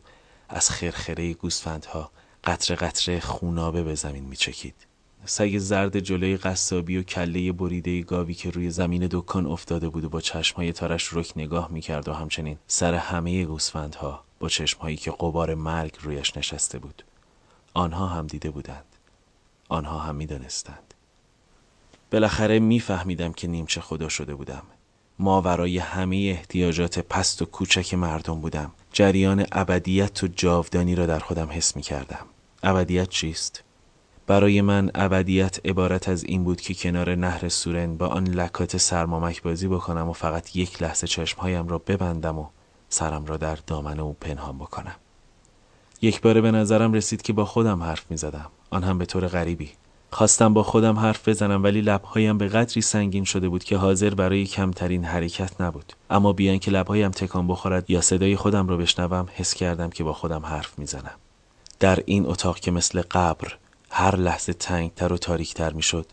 از 0.50 0.70
خرخره 0.70 1.34
گوسفندها 1.34 2.12
قطره 2.44 2.76
قطره 2.76 3.20
خونابه 3.20 3.84
به 3.84 3.96
زمین 3.96 4.24
می 4.24 4.36
چکید. 4.36 4.76
سگ 5.26 5.58
زرد 5.58 6.00
جلوی 6.00 6.38
قصابی 6.38 6.98
و 6.98 7.04
کله 7.04 7.52
بریده 7.52 8.02
گاوی 8.02 8.34
که 8.34 8.50
روی 8.50 8.72
زمین 8.72 9.08
دکان 9.12 9.46
افتاده 9.46 9.90
بود 9.90 10.04
و 10.04 10.10
با 10.10 10.22
چشمهای 10.22 10.74
تارش 10.74 11.14
رک 11.14 11.34
نگاه 11.36 11.72
می‌کرد 11.72 12.08
و 12.08 12.14
همچنین 12.14 12.58
سر 12.68 12.94
همه 12.94 13.46
گوسفندها 13.46 14.24
با 14.40 14.50
چشمهایی 14.50 14.98
که 14.98 15.12
قبار 15.12 15.56
مرگ 15.56 15.98
رویش 16.02 16.38
نشسته 16.38 16.80
بود. 16.80 17.04
آنها 17.74 18.08
هم 18.08 18.28
دیده 18.28 18.50
بودند. 18.50 18.86
آنها 19.70 20.00
هم 20.00 20.16
می‌دانستند. 20.16 20.87
بالاخره 22.12 22.60
میفهمیدم 22.60 23.34
که 23.34 23.48
نیمچه 23.48 23.82
خدا 23.82 24.10
شده 24.10 24.36
بودم. 24.36 24.64
ما 25.20 25.42
ورای 25.42 25.78
همه 25.78 26.16
احتیاجات 26.16 27.00
پست 27.00 27.42
و 27.42 27.46
کوچک 27.46 27.94
مردم 27.94 28.42
بودم. 28.42 28.72
جریان 28.94 29.46
ابدیت 29.52 30.24
و 30.24 30.28
جاودانی 30.28 30.96
را 30.96 31.06
در 31.06 31.20
خودم 31.20 31.48
حس 31.52 31.76
می 31.76 31.82
کردم 31.82 32.26
ابدیت 32.64 33.10
چیست؟ 33.10 33.64
برای 34.28 34.62
من 34.62 34.92
ابدیت 34.96 35.66
عبارت 35.66 36.10
از 36.10 36.24
این 36.24 36.44
بود 36.44 36.62
که 36.62 36.74
کنار 36.74 37.16
نهر 37.16 37.50
سورن 37.50 37.98
با 37.98 38.08
آن 38.08 38.28
لکات 38.28 38.78
سرمامک 38.78 39.42
بازی 39.42 39.68
بکنم 39.68 40.10
و 40.10 40.14
فقط 40.14 40.56
یک 40.56 40.82
لحظه 40.82 41.08
چشمهایم 41.08 41.68
را 41.68 41.78
ببندم 41.78 42.40
و 42.40 42.48
سرم 42.90 43.26
را 43.26 43.38
در 43.38 43.58
دامنه 43.68 44.02
او 44.02 44.18
پنهان 44.22 44.58
بکنم. 44.58 44.96
یک 46.02 46.22
باره 46.22 46.42
به 46.42 46.52
نظرم 46.52 46.94
رسید 46.94 47.22
که 47.22 47.34
با 47.34 47.46
خودم 47.46 47.84
حرف 47.84 48.12
می 48.12 48.18
زدم 48.18 48.50
آن 48.70 48.84
هم 48.84 48.98
به 48.98 49.06
طور 49.06 49.28
غریبی. 49.28 49.72
خواستم 50.12 50.54
با 50.54 50.64
خودم 50.64 51.00
حرف 51.00 51.28
بزنم 51.28 51.64
ولی 51.64 51.82
لبهایم 51.82 52.38
به 52.38 52.48
قدری 52.48 52.82
سنگین 52.82 53.24
شده 53.24 53.50
بود 53.50 53.64
که 53.64 53.78
حاضر 53.78 54.14
برای 54.14 54.46
کمترین 54.46 55.06
حرکت 55.06 55.62
نبود. 55.62 55.94
اما 56.10 56.34
بیان 56.34 56.60
که 56.60 56.72
لبهایم 56.72 57.12
تکان 57.12 57.48
بخورد 57.48 57.90
یا 57.90 58.02
صدای 58.02 58.36
خودم 58.36 58.68
را 58.68 58.78
بشنوم 58.78 59.28
حس 59.34 59.54
کردم 59.54 59.90
که 59.90 60.04
با 60.04 60.14
خودم 60.14 60.46
حرف 60.46 60.80
می‌زنم. 60.80 61.16
در 61.80 62.00
این 62.06 62.26
اتاق 62.26 62.60
که 62.60 62.72
مثل 62.72 63.02
قبر 63.12 63.54
هر 63.90 64.16
لحظه 64.16 64.54
تنگتر 64.54 65.14
و 65.14 65.18
تاریکتر 65.18 65.74
می‌شد 65.74 66.06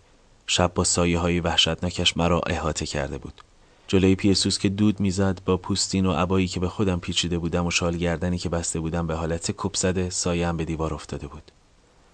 شب 0.47 0.75
با 0.75 0.85
سایه 0.85 1.19
های 1.19 1.41
وحشتناکش 1.41 2.17
مرا 2.17 2.41
احاطه 2.47 2.87
کرده 2.87 3.19
بود. 3.19 3.41
جلوی 3.89 4.15
پیرسوس 4.15 4.59
که 4.59 4.69
دود 4.69 5.01
می‌زد 5.01 5.41
با 5.45 5.57
پوستین 5.57 6.07
و 6.07 6.13
عبایی 6.13 6.49
که 6.49 6.61
به 6.61 6.69
خودم 6.69 7.01
پیچیده 7.01 7.39
بودم 7.39 7.67
و 7.67 7.71
شال 7.71 7.97
گردنی 7.97 8.39
که 8.39 8.49
بسته 8.49 8.81
بودم 8.81 9.07
به 9.07 9.15
حالت 9.15 9.51
کپ 9.57 9.77
زده 9.77 10.11
به 10.53 10.65
دیوار 10.65 10.95
افتاده 10.95 11.27
بود. 11.27 11.53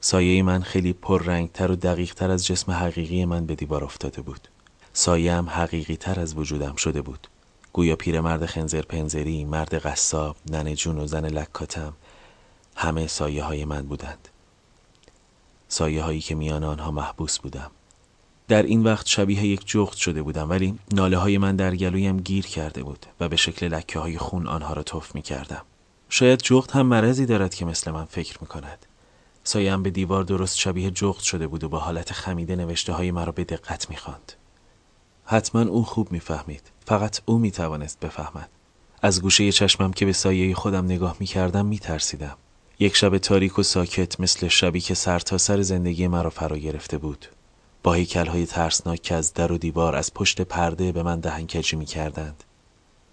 سایه 0.01 0.43
من 0.43 0.63
خیلی 0.63 0.93
پررنگتر 0.93 1.71
و 1.71 1.77
دقیقتر 1.77 2.31
از 2.31 2.47
جسم 2.47 2.73
حقیقی 2.73 3.25
من 3.25 3.47
به 3.47 3.55
دیوار 3.55 3.85
افتاده 3.85 4.23
بود 4.23 4.49
سایه 4.93 5.33
هم 5.33 5.49
حقیقی 5.49 5.97
تر 5.97 6.21
از 6.21 6.39
وجودم 6.39 6.77
شده 6.77 7.03
بود 7.03 7.29
گویا 7.73 7.97
پیرمرد 7.97 8.47
خنزر 8.47 8.83
پنزری 8.83 9.45
مرد 9.45 9.75
قصاب 9.75 10.37
ننه 10.51 10.75
جون 10.75 10.99
و 10.99 11.07
زن 11.07 11.27
لکاتم 11.27 11.93
همه 12.77 13.07
سایه 13.07 13.43
های 13.43 13.65
من 13.65 13.83
بودند 13.83 14.29
سایه 15.69 16.03
هایی 16.03 16.21
که 16.21 16.35
میان 16.35 16.65
آنها 16.65 16.91
محبوس 16.91 17.39
بودم 17.39 17.71
در 18.51 18.63
این 18.63 18.83
وقت 18.83 19.07
شبیه 19.07 19.45
یک 19.45 19.67
جغت 19.67 19.97
شده 19.97 20.23
بودم 20.23 20.51
ولی 20.51 20.79
ناله 20.93 21.17
های 21.17 21.39
من 21.39 21.57
در 21.57 21.77
گلویم 21.77 22.21
گیر 22.21 22.47
کرده 22.47 22.83
بود 22.83 23.07
و 23.21 23.29
به 23.29 23.37
شکل 23.37 23.69
لکه 23.69 23.99
های 23.99 24.19
خون 24.19 24.47
آنها 24.47 24.75
را 24.75 24.83
تف 24.83 25.15
می 25.15 25.23
کردم. 25.23 25.63
شاید 26.09 26.43
جغت 26.43 26.77
هم 26.77 26.87
مرضی 26.87 27.27
دارد 27.27 27.55
که 27.55 27.65
مثل 27.65 27.91
من 27.91 28.05
فکر 28.05 28.39
می 28.41 28.47
کند. 28.47 28.87
سایم 29.45 29.83
به 29.83 29.91
دیوار 29.91 30.23
درست 30.23 30.59
شبیه 30.59 30.91
جغت 30.91 31.23
شده 31.23 31.47
بود 31.47 31.65
و 31.65 31.69
با 31.69 31.79
حالت 31.79 32.13
خمیده 32.13 32.57
نوشته 32.57 32.93
های 32.93 33.11
مرا 33.11 33.33
به 33.33 33.45
دقت 33.45 33.91
می 33.91 33.97
خواند. 33.97 34.33
حتما 35.25 35.63
او 35.63 35.85
خوب 35.85 36.13
می‌فهمید. 36.13 36.63
فقط 36.87 37.21
او 37.27 37.39
می 37.39 37.51
توانست 37.51 38.01
بفهمد. 38.01 38.49
از 39.03 39.23
گوشه 39.23 39.53
چشمم 39.53 39.93
که 39.93 40.07
به 40.07 40.13
سایه 40.13 40.55
خودم 40.55 40.85
نگاه 40.85 41.17
می 41.21 41.27
کردم 41.27 41.67
می 41.67 41.79
ترسیدم. 41.79 42.37
یک 42.79 42.97
شب 42.97 43.19
تاریک 43.19 43.59
و 43.59 43.63
ساکت 43.63 44.21
مثل 44.21 44.49
شبی 44.49 44.81
که 44.81 44.95
سر 44.95 45.19
تا 45.19 45.39
سر 45.39 45.63
زندگی 45.63 46.09
مرا 46.09 46.31
فرا 46.31 46.59
گرفته 46.59 46.99
بود. 46.99 47.27
با 47.83 47.93
های 48.15 48.47
ترسناک 48.47 49.03
که 49.03 49.15
از 49.15 49.35
در 49.35 49.53
و 49.53 49.59
دیوار 49.59 49.97
از 49.97 50.15
پشت 50.15 50.41
پرده 50.41 50.93
به 50.93 51.03
من 51.03 51.21
دهنکجی 51.21 51.77
می 51.77 51.87
کردند. 51.87 52.45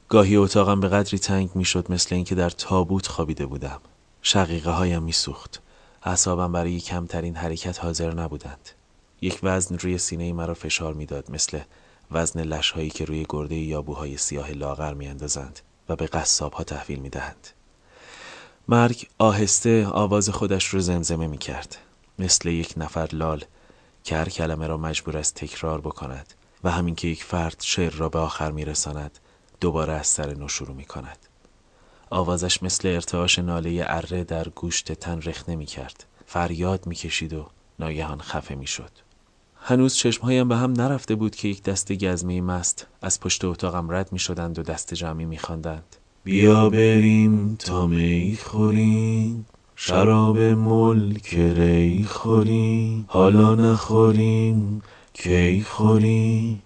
گاهی 0.10 0.36
اتاقم 0.36 0.80
به 0.80 0.88
قدری 0.88 1.20
تنگ 1.20 1.50
می 1.56 1.66
شد 1.66 1.92
مثل 1.92 2.16
اینکه 2.16 2.36
در 2.36 2.50
تابوت 2.50 3.08
خوابیده 3.08 3.46
بودم. 3.46 3.82
شقیقه 4.22 4.72
هایم 4.72 5.04
می 5.04 5.12
سوخت. 5.12 5.62
اعصابم 6.08 6.52
برای 6.52 6.80
کمترین 6.80 7.36
حرکت 7.36 7.84
حاضر 7.84 8.14
نبودند. 8.14 8.70
یک 9.22 9.40
وزن 9.44 9.78
روی 9.78 9.98
سینه 9.98 10.34
مرا 10.34 10.54
فشار 10.54 10.94
می‌داد 10.94 11.32
مثل 11.32 11.60
وزن 12.12 12.42
لشهایی 12.42 12.90
که 12.90 13.06
روی 13.06 13.26
گرده 13.30 13.56
یابوهای 13.56 14.18
سیاه 14.18 14.52
لاغر 14.52 14.94
میاندازند 14.94 15.60
و 15.90 15.96
به 15.96 16.06
قصاب 16.06 16.54
ها 16.54 16.64
تحویل 16.64 17.00
می‌دهند. 17.00 17.48
مرگ 18.68 19.08
آهسته 19.18 19.88
آواز 19.88 20.30
خودش 20.30 20.68
رو 20.68 20.80
زمزمه 20.80 21.28
می 21.28 21.38
کرد. 21.38 21.78
مثل 22.20 22.50
یک 22.50 22.74
نفر 22.78 23.10
لال 23.12 23.44
که 24.04 24.18
هر 24.18 24.30
کلمه 24.30 24.68
را 24.68 24.78
مجبور 24.78 25.18
است 25.18 25.36
تکرار 25.36 25.82
بکند 25.82 26.34
و 26.64 26.72
همین 26.72 26.96
که 26.96 27.08
یک 27.08 27.24
فرد 27.24 27.58
شعر 27.62 27.94
را 27.94 28.10
به 28.10 28.20
آخر 28.20 28.52
می 28.52 28.66
رساند 28.66 29.20
دوباره 29.62 29.94
از 29.94 30.08
سر 30.08 30.34
نو 30.34 30.48
شروع 30.48 30.76
می 30.76 30.86
کند. 30.86 31.27
آوازش 32.10 32.64
مثل 32.64 32.88
ارتعاش 32.88 33.40
ناله 33.40 33.84
اره 33.88 34.24
در 34.24 34.50
گوشت 34.50 34.92
تن 34.92 35.22
رخ 35.22 35.50
نمی 35.50 35.66
کرد. 35.66 36.06
فریاد 36.26 36.88
می 36.88 36.96
کشید 36.96 37.34
و 37.34 37.48
ناگهان 37.80 38.22
خفه 38.22 38.56
می 38.56 38.68
شد. 38.68 38.92
هنوز 39.56 39.96
چشمهایم 39.96 40.48
به 40.48 40.58
هم 40.58 40.72
نرفته 40.72 41.16
بود 41.16 41.36
که 41.36 41.48
یک 41.48 41.64
دست 41.64 41.92
گزمه 41.92 42.42
مست 42.42 42.88
از 43.02 43.20
پشت 43.20 43.46
اتاقم 43.46 43.92
رد 43.92 44.12
می 44.12 44.20
شدند 44.20 44.60
و 44.60 44.64
دست 44.64 44.94
جمعی 44.94 45.26
می 45.26 45.38
خواندند. 45.38 45.96
بیا 46.24 46.70
بریم 46.70 47.56
تا 47.56 47.88
می 47.88 48.38
خوریم 48.44 49.46
شراب 49.76 50.40
ملک 50.40 51.34
ری 51.34 52.04
خوریم 52.04 53.06
حالا 53.08 53.56
نخوریم 53.56 54.82
کی 55.14 55.62
خوریم 55.62 56.62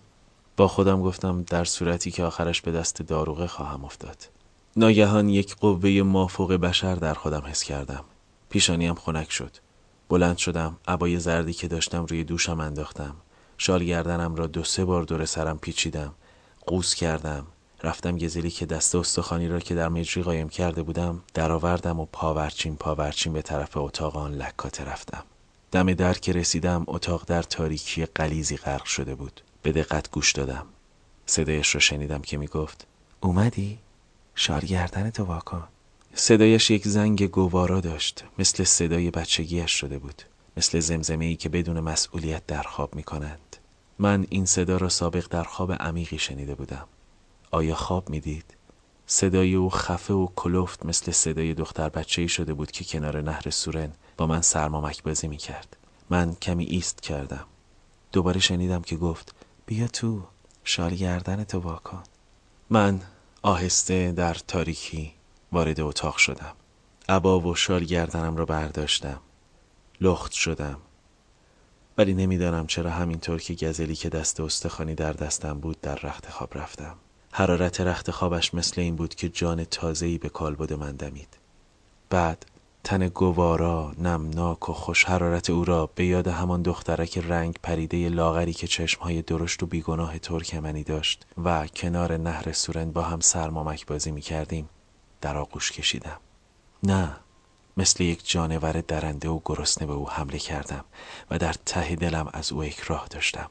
با 0.57 0.67
خودم 0.67 1.01
گفتم 1.01 1.43
در 1.43 1.63
صورتی 1.63 2.11
که 2.11 2.23
آخرش 2.23 2.61
به 2.61 2.71
دست 2.71 3.01
داروغه 3.01 3.47
خواهم 3.47 3.85
افتاد 3.85 4.17
ناگهان 4.75 5.29
یک 5.29 5.55
قوه 5.55 6.01
مافوق 6.01 6.53
بشر 6.53 6.95
در 6.95 7.13
خودم 7.13 7.43
حس 7.45 7.63
کردم. 7.63 8.03
پیشانیم 8.49 8.95
خنک 8.95 9.31
شد. 9.31 9.51
بلند 10.09 10.37
شدم 10.37 10.77
عبای 10.87 11.19
زردی 11.19 11.53
که 11.53 11.67
داشتم 11.67 12.05
روی 12.05 12.23
دوشم 12.23 12.59
انداختم. 12.59 13.15
شال 13.57 13.83
گردنم 13.83 14.35
را 14.35 14.47
دو 14.47 14.63
سه 14.63 14.85
بار 14.85 15.03
دور 15.03 15.25
سرم 15.25 15.57
پیچیدم. 15.57 16.13
قوس 16.65 16.95
کردم. 16.95 17.47
رفتم 17.83 18.17
گزلی 18.17 18.49
که 18.49 18.65
دست 18.65 18.95
استخوانی 18.95 19.47
را 19.47 19.59
که 19.59 19.75
در 19.75 19.89
مجری 19.89 20.23
قایم 20.23 20.49
کرده 20.49 20.83
بودم 20.83 21.21
درآوردم 21.33 21.99
و 21.99 22.05
پاورچین 22.11 22.75
پاورچین 22.75 23.33
به 23.33 23.41
طرف 23.41 23.77
اتاق 23.77 24.17
آن 24.17 24.33
لکاته 24.33 24.83
رفتم. 24.83 25.23
دم 25.71 25.93
در 25.93 26.13
که 26.13 26.31
رسیدم 26.31 26.83
اتاق 26.87 27.23
در 27.27 27.43
تاریکی 27.43 28.05
قلیزی 28.05 28.57
غرق 28.57 28.85
شده 28.85 29.15
بود. 29.15 29.41
به 29.61 29.71
دقت 29.71 30.11
گوش 30.11 30.31
دادم. 30.31 30.65
صدایش 31.25 31.75
را 31.75 31.81
شنیدم 31.81 32.21
که 32.21 32.37
می‌گفت 32.37 32.87
اومدی؟ 33.21 33.79
شال 34.43 34.59
گردن 34.59 35.09
تو 35.09 35.23
واکن 35.23 35.63
صدایش 36.13 36.71
یک 36.71 36.87
زنگ 36.87 37.27
گوارا 37.27 37.79
داشت 37.79 38.23
مثل 38.39 38.63
صدای 38.63 39.11
بچگیش 39.11 39.71
شده 39.71 39.99
بود 39.99 40.21
مثل 40.57 40.79
زمزمه 40.79 41.25
ای 41.25 41.35
که 41.35 41.49
بدون 41.49 41.79
مسئولیت 41.79 42.45
در 42.45 42.63
خواب 42.63 42.95
می 42.95 43.03
کنند 43.03 43.57
من 43.99 44.25
این 44.29 44.45
صدا 44.45 44.77
را 44.77 44.89
سابق 44.89 45.27
در 45.29 45.43
خواب 45.43 45.71
عمیقی 45.71 46.17
شنیده 46.17 46.55
بودم 46.55 46.87
آیا 47.51 47.75
خواب 47.75 48.09
می‌دید؟ 48.09 48.45
صدای 49.05 49.55
او 49.55 49.69
خفه 49.69 50.13
و 50.13 50.27
کلفت 50.35 50.85
مثل 50.85 51.11
صدای 51.11 51.53
دختر 51.53 51.89
بچه 51.89 52.21
ای 52.21 52.27
شده 52.27 52.53
بود 52.53 52.71
که 52.71 52.85
کنار 52.85 53.21
نهر 53.21 53.49
سورن 53.49 53.91
با 54.17 54.27
من 54.27 54.41
سرمامک 54.41 55.03
بازی 55.03 55.27
می 55.27 55.37
کرد. 55.37 55.77
من 56.09 56.35
کمی 56.35 56.65
ایست 56.65 57.01
کردم. 57.01 57.45
دوباره 58.11 58.39
شنیدم 58.39 58.81
که 58.81 58.95
گفت 58.95 59.35
بیا 59.65 59.87
تو 59.87 60.23
شال 60.63 60.95
گردن 60.95 61.43
تو 61.43 61.59
واکن. 61.59 62.03
من 62.69 63.01
آهسته 63.43 64.11
در 64.11 64.33
تاریکی 64.33 65.13
وارد 65.51 65.79
اتاق 65.79 66.17
شدم. 66.17 66.53
عبا 67.09 67.39
و 67.39 67.55
شال 67.55 67.83
گردنم 67.83 68.37
را 68.37 68.45
برداشتم. 68.45 69.19
لخت 70.01 70.31
شدم. 70.31 70.77
ولی 71.97 72.13
نمی‌دانم 72.13 72.67
چرا 72.67 72.89
همینطور 72.89 73.41
که 73.41 73.53
گزلی 73.53 73.95
که 73.95 74.09
دست 74.09 74.39
استخانی 74.39 74.95
در 74.95 75.13
دستم 75.13 75.59
بود 75.59 75.81
در 75.81 75.95
رخت 75.95 76.29
خواب 76.29 76.57
رفتم. 76.57 76.95
حرارت 77.31 77.81
رخت 77.81 78.11
خوابش 78.11 78.53
مثل 78.53 78.81
این 78.81 78.95
بود 78.95 79.15
که 79.15 79.29
جان 79.29 79.63
تازه‌ای 79.63 80.17
به 80.17 80.29
کالبد 80.29 80.73
من 80.73 80.95
دمید 80.95 81.37
بعد 82.09 82.45
تن 82.83 83.07
گوارا 83.07 83.93
نمناک 83.97 84.69
و 84.69 84.73
خوش 84.73 85.05
حرارت 85.05 85.49
او 85.49 85.65
را 85.65 85.89
به 85.95 86.05
یاد 86.05 86.27
همان 86.27 86.61
دخترک 86.61 87.17
رنگ 87.17 87.55
پریده 87.63 88.09
لاغری 88.09 88.53
که 88.53 88.67
چشمهای 88.67 89.21
درشت 89.21 89.63
و 89.63 89.65
بیگناه 89.65 90.19
ترکمنی 90.19 90.83
داشت 90.83 91.25
و 91.43 91.67
کنار 91.67 92.17
نهر 92.17 92.51
سورن 92.51 92.91
با 92.91 93.01
هم 93.01 93.19
سرمامک 93.19 93.85
بازی 93.85 94.11
می 94.11 94.21
کردیم 94.21 94.69
در 95.21 95.37
آغوش 95.37 95.71
کشیدم. 95.71 96.17
نه 96.83 97.15
مثل 97.77 98.03
یک 98.03 98.29
جانور 98.29 98.71
درنده 98.71 99.29
و 99.29 99.39
گرسنه 99.45 99.87
به 99.87 99.93
او 99.93 100.09
حمله 100.09 100.37
کردم 100.37 100.85
و 101.31 101.37
در 101.37 101.53
ته 101.53 101.95
دلم 101.95 102.29
از 102.33 102.51
او 102.51 102.63
راه 102.87 103.07
داشتم. 103.09 103.49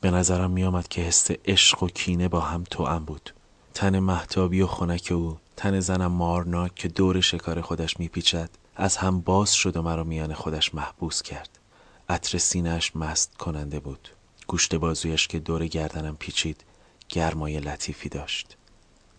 به 0.00 0.10
نظرم 0.10 0.50
می 0.50 0.64
آمد 0.64 0.88
که 0.88 1.02
حس 1.02 1.30
عشق 1.44 1.82
و 1.82 1.88
کینه 1.88 2.28
با 2.28 2.40
هم 2.40 2.64
توأم 2.70 3.04
بود. 3.04 3.30
تن 3.74 3.98
محتابی 3.98 4.62
و 4.62 4.66
خنک 4.66 5.08
او 5.14 5.38
تن 5.56 5.80
زنم 5.80 6.12
مارناک 6.12 6.74
که 6.74 6.88
دور 6.88 7.20
شکار 7.20 7.60
خودش 7.60 8.00
میپیچد 8.00 8.50
از 8.76 8.96
هم 8.96 9.20
باز 9.20 9.54
شد 9.54 9.76
و 9.76 9.82
مرا 9.82 10.04
میان 10.04 10.34
خودش 10.34 10.74
محبوس 10.74 11.22
کرد. 11.22 11.58
عطر 12.08 12.38
سینهش 12.38 12.96
مست 12.96 13.36
کننده 13.36 13.80
بود. 13.80 14.08
گوشت 14.46 14.74
بازویش 14.74 15.28
که 15.28 15.38
دور 15.38 15.66
گردنم 15.66 16.16
پیچید 16.16 16.64
گرمای 17.08 17.60
لطیفی 17.60 18.08
داشت. 18.08 18.56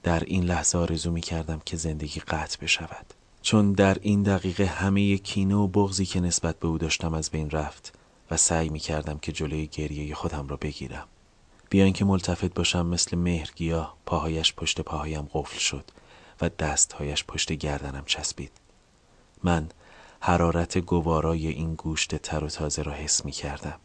در 0.04 0.20
این 0.20 0.44
لحظه 0.44 0.78
آرزو 0.78 1.12
می 1.12 1.22
کردم 1.22 1.62
که 1.66 1.78
زندگی 1.78 2.20
قطع 2.20 2.58
بشود. 2.62 3.14
چون 3.42 3.74
در 3.74 3.98
این 4.02 4.24
دقیقه 4.24 4.66
همه 4.66 5.18
کینه 5.18 5.56
و 5.56 5.68
بغزی 5.68 6.06
که 6.06 6.20
نسبت 6.20 6.60
به 6.60 6.68
او 6.68 6.78
داشتم 6.78 7.14
از 7.14 7.30
بین 7.30 7.50
رفت 7.50 7.94
و 8.32 8.38
سعی 8.38 8.70
می 8.70 8.80
کردم 8.80 9.18
که 9.18 9.32
جلوی 9.32 9.68
گریه 9.68 10.16
خودم 10.16 10.48
را 10.48 10.58
بگیرم. 10.58 11.08
بیان 11.70 11.94
که 11.94 12.06
ملتفت 12.06 12.54
باشم 12.54 12.86
مثل 12.86 13.18
مهرگیاه 13.18 13.98
پاهایش 14.06 14.54
پشت 14.54 14.82
پاهایم 14.82 15.30
قفل 15.34 15.60
شد 15.60 15.92
و 16.42 16.50
دستهایش 16.50 17.24
پشت 17.24 17.54
گردنم 17.54 18.04
چسبید. 18.06 18.52
من 19.44 19.70
حرارت 20.20 20.78
گوارای 20.78 21.48
این 21.48 21.76
گوشت 21.76 22.16
تر 22.16 22.44
و 22.44 22.48
تازه 22.48 22.82
را 22.82 22.92
حس 22.92 23.26
می 23.26 23.32
کردم. 23.32 23.80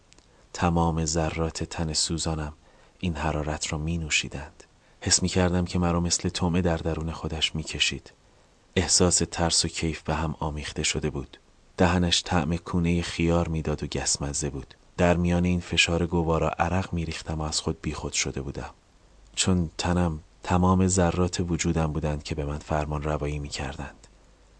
تمام 0.52 1.04
ذرات 1.04 1.64
تن 1.64 1.92
سوزانم 1.92 2.52
این 2.98 3.16
حرارت 3.16 3.72
را 3.72 3.78
می 3.78 3.98
نوشیدند. 3.98 4.64
حس 5.00 5.22
می 5.22 5.28
کردم 5.28 5.64
که 5.64 5.78
مرا 5.78 6.00
مثل 6.00 6.28
تومه 6.28 6.62
در 6.62 6.76
درون 6.76 7.10
خودش 7.10 7.54
می 7.54 7.62
کشید. 7.62 8.12
احساس 8.76 9.22
ترس 9.30 9.64
و 9.64 9.68
کیف 9.68 10.02
به 10.02 10.14
هم 10.14 10.34
آمیخته 10.40 10.82
شده 10.82 11.10
بود. 11.10 11.36
دهنش 11.76 12.22
طعم 12.22 12.56
کونه 12.56 13.02
خیار 13.02 13.48
می‌داد 13.48 13.82
و 13.82 13.86
گسمزه 13.86 14.50
بود. 14.50 14.74
در 14.96 15.16
میان 15.16 15.44
این 15.44 15.60
فشار 15.60 16.06
گوارا 16.06 16.48
عرق 16.48 16.92
میریختم 16.92 17.40
و 17.40 17.42
از 17.42 17.60
خود 17.60 17.78
بیخود 17.82 18.12
شده 18.12 18.42
بودم. 18.42 18.70
چون 19.34 19.70
تنم 19.78 20.20
تمام 20.42 20.86
ذرات 20.86 21.40
وجودم 21.40 21.92
بودند 21.92 22.22
که 22.22 22.34
به 22.34 22.44
من 22.44 22.58
فرمان 22.58 23.02
روایی 23.02 23.38
می‌کردند 23.38 24.01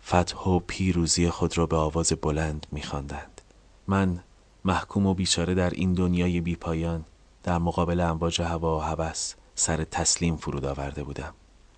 فتح 0.07 0.37
و 0.37 0.59
پیروزی 0.59 1.31
خود 1.31 1.59
را 1.59 1.67
به 1.67 1.77
آواز 1.77 2.13
بلند 2.13 2.67
میخواندند. 2.73 3.41
من 3.87 4.23
محکوم 4.65 5.07
و 5.07 5.15
بیچاره 5.15 5.55
در 5.55 5.71
این 5.71 5.93
دنیای 5.93 6.41
بیپایان 6.41 7.05
در 7.43 7.59
مقابل 7.59 8.01
امواج 8.01 8.43
هوا 8.43 8.79
و 8.79 8.81
هوس 8.81 9.35
سر 9.55 9.85
تسلیم 9.85 10.37
فرود 10.37 10.65
آورده 10.65 11.05
بودم. 11.05 11.35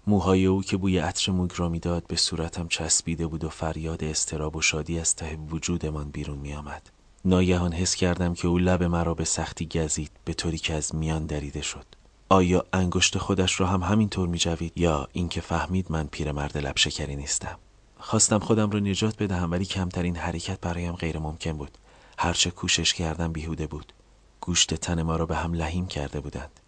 موهای 0.06 0.46
او 0.46 0.62
که 0.62 0.76
بوی 0.76 0.98
عطر 0.98 1.32
موگ 1.32 1.50
را 1.56 1.68
می‌داد 1.68 2.06
به 2.06 2.16
صورتم 2.16 2.68
چسبیده 2.68 3.26
بود 3.26 3.44
و 3.44 3.48
فریاد 3.48 4.04
استراب 4.04 4.56
و 4.56 4.62
شادی 4.62 4.98
از 4.98 5.16
ته 5.16 5.38
وجودمان 5.50 6.10
بیرون 6.10 6.38
می 6.38 6.54
آمد. 6.54 6.90
ناگهان 7.24 7.72
حس 7.72 7.94
کردم 7.94 8.34
که 8.34 8.48
او 8.48 8.58
لب 8.58 8.82
مرا 8.82 9.14
به 9.14 9.24
سختی 9.24 9.66
گزید 9.66 10.10
به 10.24 10.34
طوری 10.34 10.58
که 10.58 10.74
از 10.74 10.94
میان 10.94 11.26
دریده 11.26 11.62
شد. 11.62 11.87
آیا 12.28 12.64
انگشت 12.72 13.18
خودش 13.18 13.60
را 13.60 13.66
هم 13.66 13.82
همینطور 13.82 14.28
می 14.28 14.38
جوید 14.38 14.72
یا 14.76 15.08
اینکه 15.12 15.40
فهمید 15.40 15.92
من 15.92 16.06
پیرمرد 16.06 16.58
لب 16.58 16.76
شکری 16.76 17.16
نیستم؟ 17.16 17.58
خواستم 18.07 18.38
خودم 18.38 18.71
را 18.71 18.79
نجات 18.79 19.23
بدهم 19.23 19.51
ولی 19.51 19.64
کمترین 19.64 20.17
حرکت 20.17 20.61
برایم 20.61 20.93
غیر 20.93 21.19
ممکن 21.19 21.53
بود. 21.53 21.79
هرچه 22.19 22.51
کوشش 22.51 22.95
کردم 22.95 23.33
بیهوده 23.33 23.67
بود. 23.67 23.93
گوشت 24.40 24.75
تن 24.75 25.03
ما 25.03 25.17
را 25.17 25.27
به 25.27 25.37
هم 25.37 25.55
لحیم 25.55 25.87
کرده 25.87 26.21
بودند. 26.21 26.61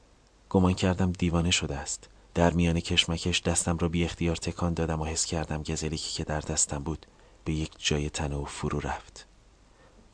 گمان 0.51 0.75
کردم 0.75 1.13
دیوانه 1.13 1.51
شده 1.51 1.77
است. 1.77 2.09
در 2.35 2.53
میان 2.53 2.81
کشمکش 2.81 3.43
دستم 3.43 3.79
را 3.79 3.89
بی 3.89 4.05
اختیار 4.05 4.37
تکان 4.37 4.75
دادم 4.75 5.01
و 5.01 5.05
حس 5.05 5.25
کردم 5.25 5.63
گزلیکی 5.63 6.13
که 6.13 6.25
در 6.25 6.41
دستم 6.41 6.79
بود 6.79 7.07
به 7.45 7.53
یک 7.53 7.73
جای 7.79 8.11
تن 8.11 8.33
او 8.33 8.45
فرو 8.45 8.81
رفت. 8.81 9.27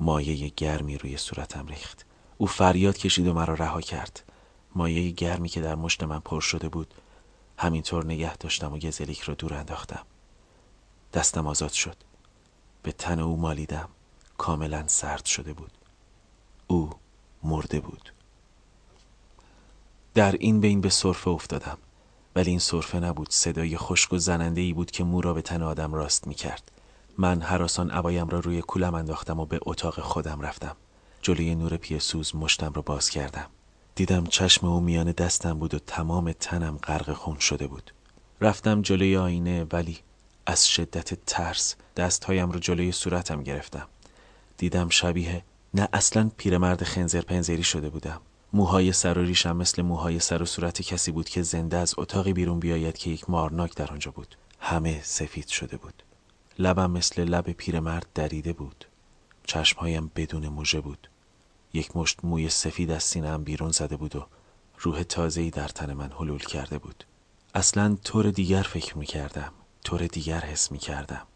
مایه 0.01 0.53
گرمی 0.57 0.99
روی 0.99 1.17
صورتم 1.17 1.67
ریخت. 1.67 2.07
او 2.39 2.47
فریاد 2.47 2.99
کشید 2.99 3.27
و 3.27 3.35
مرا 3.35 3.55
رها 3.55 3.81
کرد. 3.81 4.23
مایه 4.75 5.11
گرمی 5.11 5.49
که 5.49 5.61
در 5.61 5.75
مشت 5.75 6.03
من 6.03 6.21
پر 6.21 6.41
شده 6.41 6.69
بود 6.69 6.95
همینطور 7.59 8.05
نگه 8.05 8.37
داشتم 8.37 8.73
و 8.73 8.79
گزلیک 8.79 9.21
را 9.21 9.35
دور 9.35 9.55
انداختم. 9.55 10.07
دستم 11.13 11.47
آزاد 11.47 11.73
شد. 11.73 11.97
به 12.83 12.93
تن 12.93 13.21
او 13.21 13.37
مالیدم. 13.37 13.89
کاملا 14.39 14.85
سرد 14.87 15.25
شده 15.25 15.53
بود. 15.53 15.71
او 16.67 16.91
مرده 17.43 17.81
بود. 17.81 18.13
در 20.15 20.33
این 20.33 20.61
بین 20.61 20.81
به 20.81 20.89
صرفه 20.89 21.29
افتادم. 21.29 21.79
ولی 22.37 22.51
این 22.51 22.59
صرفه 22.59 23.01
نبود. 23.01 23.31
صدای 23.31 23.77
خشک 23.77 24.13
و 24.13 24.19
زننده 24.19 24.61
ای 24.61 24.73
بود 24.73 24.91
که 24.91 25.05
مو 25.05 25.21
را 25.21 25.35
به 25.35 25.43
تن 25.43 25.63
آدم 25.63 25.95
راست 25.95 26.27
می 26.27 26.35
کرد 26.35 26.71
من 27.19 27.43
حراسان 27.43 27.91
عبایم 27.91 28.29
را 28.29 28.41
روی 28.41 28.63
کولم 28.63 28.95
انداختم 28.95 29.41
و 29.41 29.47
به 29.47 29.61
اتاق 29.63 30.01
خودم 30.01 30.41
رفتم. 30.41 30.77
جلوی 31.23 31.55
نور 31.55 31.77
پیسوز 31.77 32.37
مشتم 32.37 32.73
را 32.73 32.83
باز 32.83 33.11
کردم. 33.11 33.47
دیدم 33.95 34.27
چشم 34.27 34.67
او 34.67 34.81
میان 34.81 35.13
دستم 35.13 35.59
بود 35.59 35.75
و 35.75 35.79
تمام 35.79 36.33
تنم 36.33 36.77
غرق 36.77 37.13
خون 37.13 37.39
شده 37.39 37.67
بود. 37.67 37.93
رفتم 38.41 38.83
جلوی 38.83 39.17
آینه 39.17 39.67
ولی 39.73 39.99
از 40.47 40.69
شدت 40.69 41.25
ترس 41.27 41.75
دستهایم 41.97 42.51
رو 42.51 42.59
جلوی 42.59 42.93
صورتم 42.93 43.43
گرفتم. 43.43 43.89
دیدم 44.59 44.89
شبیه 44.89 45.45
نه 45.75 45.89
اصلا 45.93 46.31
پیرمرد 46.37 46.85
خنزر 46.85 47.21
پنزری 47.21 47.63
شده 47.63 47.91
بودم. 47.91 48.21
موهای 48.53 48.93
سر 48.93 49.19
و 49.19 49.23
ریشم 49.23 49.57
مثل 49.57 49.83
موهای 49.83 50.21
سر 50.21 50.43
و 50.43 50.47
صورت 50.47 50.83
کسی 50.83 51.13
بود 51.13 51.29
که 51.29 51.43
زنده 51.43 51.77
از 51.77 51.95
اتاقی 51.99 52.33
بیرون 52.33 52.61
بیاید 52.61 52.99
که 52.99 53.11
یک 53.11 53.31
مارناک 53.31 53.75
در 53.75 53.93
آنجا 53.93 54.11
بود. 54.11 54.37
همه 54.61 55.01
سفید 55.05 55.49
شده 55.49 55.77
بود. 55.77 56.03
لبم 56.59 56.91
مثل 56.91 57.25
لب 57.25 57.51
پیرمرد 57.51 58.07
دریده 58.15 58.53
بود. 58.53 58.85
چشمهایم 59.45 60.11
بدون 60.17 60.49
موژه 60.49 60.81
بود. 60.81 61.09
یک 61.73 61.97
مشت 61.97 62.19
موی 62.23 62.49
سفید 62.49 62.91
از 62.91 63.03
سینهام 63.03 63.45
بیرون 63.45 63.71
زده 63.71 63.97
بود 63.97 64.17
و 64.17 64.27
روح 64.79 65.03
تازه‌ای 65.03 65.51
در 65.51 65.69
تن 65.69 65.93
من 65.93 66.11
حلول 66.11 66.41
کرده 66.41 66.79
بود. 66.79 67.05
اصلا 67.55 67.97
طور 68.05 68.31
دیگر 68.31 68.63
فکر 68.63 68.99
می 68.99 69.07
کردم 69.07 69.53
طور 69.85 70.07
دیگر 70.07 70.41
حس 70.41 70.73
می 70.73 70.79
کردم 70.79 71.27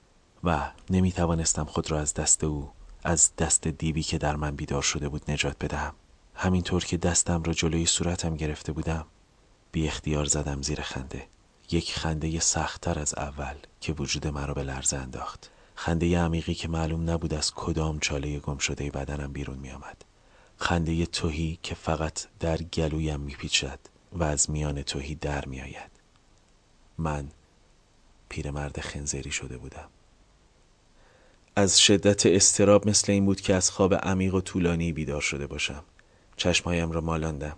و 0.44 0.70
نمی 0.90 1.12
توانستم 1.12 1.64
خود 1.64 1.90
را 1.90 2.00
از 2.00 2.14
دست 2.14 2.44
او 2.44 2.70
از 3.04 3.30
دست 3.38 3.68
دیوی 3.68 4.02
که 4.02 4.18
در 4.18 4.36
من 4.36 4.56
بیدار 4.56 4.82
شده 4.82 5.08
بود 5.08 5.30
نجات 5.30 5.56
بدهم. 5.64 5.94
همینطور 6.34 6.84
که 6.84 6.96
دستم 6.96 7.42
را 7.42 7.52
جلوی 7.52 7.86
صورتم 7.86 8.36
گرفته 8.36 8.72
بودم 8.72 9.06
بی 9.72 9.86
اختیار 9.86 10.24
زدم 10.24 10.62
زیر 10.62 10.80
خنده. 10.80 11.26
یک 11.70 11.94
خنده 11.98 12.40
سختتر 12.40 12.98
از 12.98 13.14
اول 13.14 13.54
که 13.80 13.92
وجود 13.92 14.26
مرا 14.26 14.54
به 14.54 14.62
لرزه 14.62 14.96
انداخت. 14.96 15.50
خنده 15.74 16.18
عمیقی 16.18 16.54
که 16.54 16.68
معلوم 16.68 17.10
نبود 17.10 17.34
از 17.34 17.54
کدام 17.54 17.98
چاله 17.98 18.38
گم 18.38 18.58
شده 18.58 18.90
بدنم 18.90 19.32
بیرون 19.32 19.58
می 19.58 19.70
آمد. 19.70 20.04
خنده 20.56 21.06
توهی 21.06 21.58
که 21.62 21.74
فقط 21.74 22.26
در 22.40 22.56
گلویم 22.56 23.20
میپیچد 23.20 23.78
و 24.12 24.24
از 24.24 24.50
میان 24.50 24.82
توهی 24.82 25.14
در 25.14 25.44
میآید. 25.44 25.90
من 26.98 27.28
پیرمرد 28.28 28.80
خنزری 28.80 29.30
شده 29.30 29.58
بودم. 29.58 29.88
از 31.56 31.80
شدت 31.80 32.26
استراب 32.26 32.88
مثل 32.88 33.12
این 33.12 33.26
بود 33.26 33.40
که 33.40 33.54
از 33.54 33.70
خواب 33.70 33.94
عمیق 33.94 34.34
و 34.34 34.40
طولانی 34.40 34.92
بیدار 34.92 35.20
شده 35.20 35.46
باشم. 35.46 35.84
چشمهایم 36.36 36.92
را 36.92 37.00
مالاندم. 37.00 37.56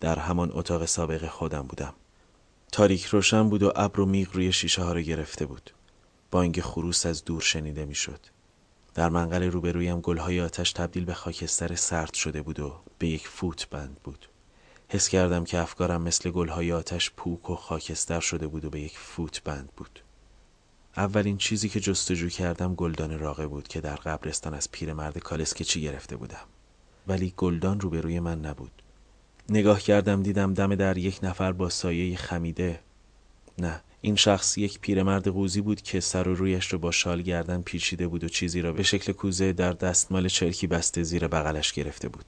در 0.00 0.18
همان 0.18 0.50
اتاق 0.54 0.84
سابق 0.84 1.26
خودم 1.26 1.62
بودم. 1.62 1.94
تاریک 2.72 3.04
روشن 3.04 3.48
بود 3.48 3.62
و 3.62 3.72
ابر 3.76 4.00
و 4.00 4.06
میغ 4.06 4.28
روی 4.32 4.52
شیشه 4.52 4.82
ها 4.82 4.92
را 4.92 5.00
گرفته 5.00 5.46
بود. 5.46 5.70
بانگ 6.30 6.60
خروس 6.60 7.06
از 7.06 7.24
دور 7.24 7.40
شنیده 7.40 7.84
می‌شد. 7.84 8.20
در 8.94 9.08
منقل 9.08 9.42
روبرویم 9.42 10.00
گلهای 10.00 10.40
آتش 10.40 10.72
تبدیل 10.72 11.04
به 11.04 11.14
خاکستر 11.14 11.74
سرد 11.74 12.14
شده 12.14 12.42
بود 12.42 12.60
و 12.60 12.80
به 12.98 13.08
یک 13.08 13.28
فوت 13.28 13.68
بند 13.68 13.96
بود. 14.04 14.28
حس 14.88 15.08
کردم 15.08 15.44
که 15.44 15.58
افکارم 15.58 16.02
مثل 16.02 16.30
گلهای 16.30 16.72
آتش 16.72 17.10
پوک 17.10 17.50
و 17.50 17.56
خاکستر 17.56 18.20
شده 18.20 18.46
بود 18.46 18.64
و 18.64 18.70
به 18.70 18.80
یک 18.80 18.98
فوت 18.98 19.42
بند 19.42 19.68
بود. 19.76 20.00
اولین 20.96 21.36
چیزی 21.36 21.68
که 21.68 21.80
جستجو 21.80 22.28
کردم 22.28 22.74
گلدان 22.74 23.18
راقه 23.18 23.46
بود 23.46 23.68
که 23.68 23.80
در 23.80 23.96
قبرستان 23.96 24.54
از 24.54 24.70
پیرمرد 24.70 25.18
کالسکچی 25.18 25.82
گرفته 25.82 26.16
بودم. 26.16 26.46
ولی 27.06 27.34
گلدان 27.36 27.80
روبروی 27.80 28.20
من 28.20 28.40
نبود. 28.40 28.82
نگاه 29.48 29.80
کردم 29.80 30.22
دیدم 30.22 30.54
دم 30.54 30.74
در 30.74 30.98
یک 30.98 31.18
نفر 31.22 31.52
با 31.52 31.68
سایه 31.68 32.16
خمیده. 32.16 32.80
نه 33.58 33.80
این 34.00 34.16
شخص 34.16 34.58
یک 34.58 34.80
پیرمرد 34.80 35.28
قوزی 35.28 35.60
بود 35.60 35.82
که 35.82 36.00
سر 36.00 36.28
و 36.28 36.34
رویش 36.34 36.72
رو 36.72 36.78
با 36.78 36.90
شال 36.90 37.22
گردن 37.22 37.62
پیچیده 37.62 38.08
بود 38.08 38.24
و 38.24 38.28
چیزی 38.28 38.62
را 38.62 38.72
به 38.72 38.82
شکل 38.82 39.12
کوزه 39.12 39.52
در 39.52 39.72
دستمال 39.72 40.28
چرکی 40.28 40.66
بسته 40.66 41.02
زیر 41.02 41.28
بغلش 41.28 41.72
گرفته 41.72 42.08
بود. 42.08 42.24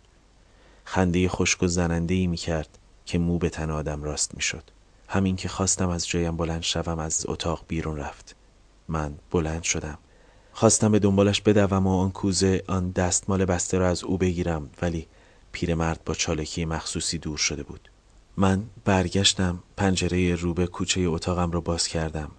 خنده 0.85 1.29
خشک 1.29 1.63
و 1.63 1.67
زننده 1.67 2.15
ای 2.15 2.27
می 2.27 2.37
کرد 2.37 2.79
که 3.07 3.19
مو 3.19 3.39
به 3.39 3.51
تن 3.51 3.71
آدم 3.71 4.03
راست 4.03 4.35
می 4.35 4.43
شد 4.43 4.63
همین 5.09 5.37
که 5.37 5.49
خواستم 5.49 5.89
از 5.89 6.09
جایم 6.09 6.37
بلند 6.37 6.63
شوم 6.63 6.99
از 6.99 7.25
اتاق 7.29 7.65
بیرون 7.69 7.97
رفت. 7.97 8.38
من 8.89 9.15
بلند 9.31 9.63
شدم. 9.63 9.99
خواستم 10.53 10.93
به 10.93 10.99
دنبالش 10.99 11.41
بدوم 11.41 11.87
و 11.87 12.01
آن 12.01 12.11
کوزه 12.11 12.63
آن 12.67 12.91
دستمال 12.91 13.45
بسته 13.45 13.79
را 13.79 13.89
از 13.89 14.05
او 14.05 14.19
بگیرم 14.19 14.71
ولی 14.83 15.07
پیرمرد 15.53 16.01
با 16.05 16.15
چالکی 16.15 16.65
مخصوصی 16.65 17.19
دور 17.19 17.39
شده 17.39 17.63
بود. 17.63 17.91
من 18.37 18.65
برگشتم 18.85 19.63
پنجره 19.77 20.35
روبه 20.35 20.67
کوچه 20.67 21.01
اتاقم 21.01 21.51
را 21.51 21.61
باز 21.61 21.89
کردم. 21.89 22.31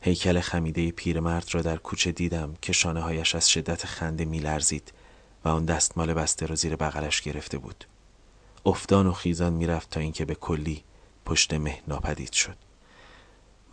هیکل 0.00 0.40
خمیده 0.40 0.90
پیرمرد 0.90 1.48
را 1.52 1.62
در 1.62 1.76
کوچه 1.76 2.12
دیدم 2.12 2.54
که 2.62 2.72
شانه 2.72 3.00
هایش 3.00 3.34
از 3.34 3.50
شدت 3.50 3.86
خنده 3.86 4.24
میلرزید 4.24 4.92
و 5.44 5.48
آن 5.48 5.64
دستمال 5.64 6.14
بسته 6.14 6.46
را 6.46 6.54
زیر 6.54 6.76
بغلش 6.76 7.20
گرفته 7.20 7.58
بود. 7.58 7.84
افتان 8.66 9.06
و 9.06 9.12
خیزان 9.12 9.52
می‌رفت 9.52 9.90
تا 9.90 10.00
اینکه 10.00 10.24
به 10.24 10.34
کلی 10.34 10.84
پشت 11.24 11.54
مه 11.54 11.82
ناپدید 11.88 12.32
شد. 12.32 12.56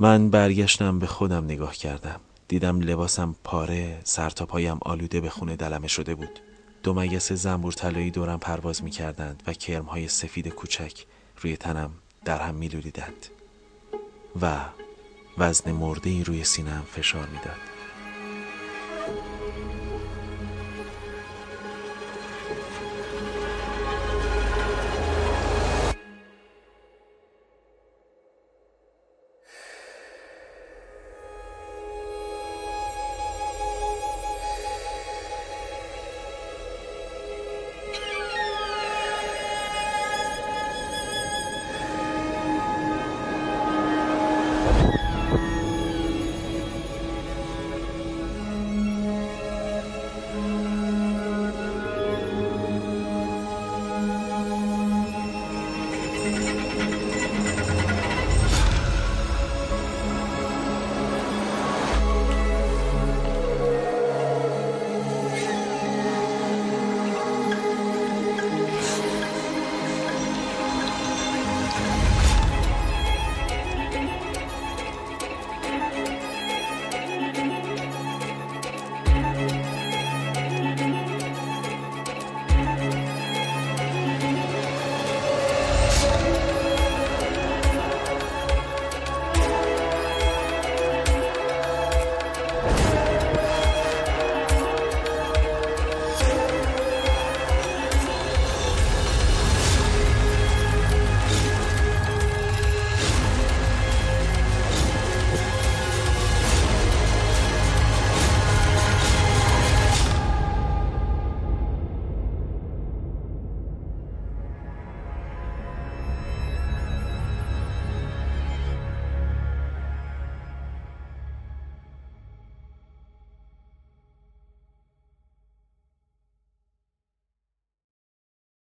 من 0.01 0.29
برگشتم 0.29 0.99
به 0.99 1.07
خودم 1.07 1.45
نگاه 1.45 1.75
کردم. 1.75 2.19
دیدم 2.47 2.79
لباسم 2.79 3.35
پاره 3.43 3.99
سرتاپایم 4.03 4.77
آلوده 4.81 5.21
به 5.21 5.29
خونه 5.29 5.55
دلمه 5.55 5.87
شده 5.87 6.15
بود. 6.15 6.39
دو 6.83 6.93
مگس 6.93 7.31
زنبور 7.31 7.73
طلایی 7.73 8.11
دورم 8.11 8.39
پرواز 8.39 8.83
می‌کردند 8.83 9.43
و 9.47 9.53
کرمهای 9.53 10.07
سفید 10.07 10.47
کوچک 10.47 11.05
روی 11.41 11.57
تنم 11.57 11.91
در 12.25 12.41
هم 12.41 12.55
میلولیدند. 12.55 13.25
و 14.41 14.59
وزن 15.37 15.71
مرده 15.71 16.09
ای 16.09 16.23
روی 16.23 16.43
سینم 16.43 16.83
فشار 16.91 17.27
می‌داد. 17.27 17.80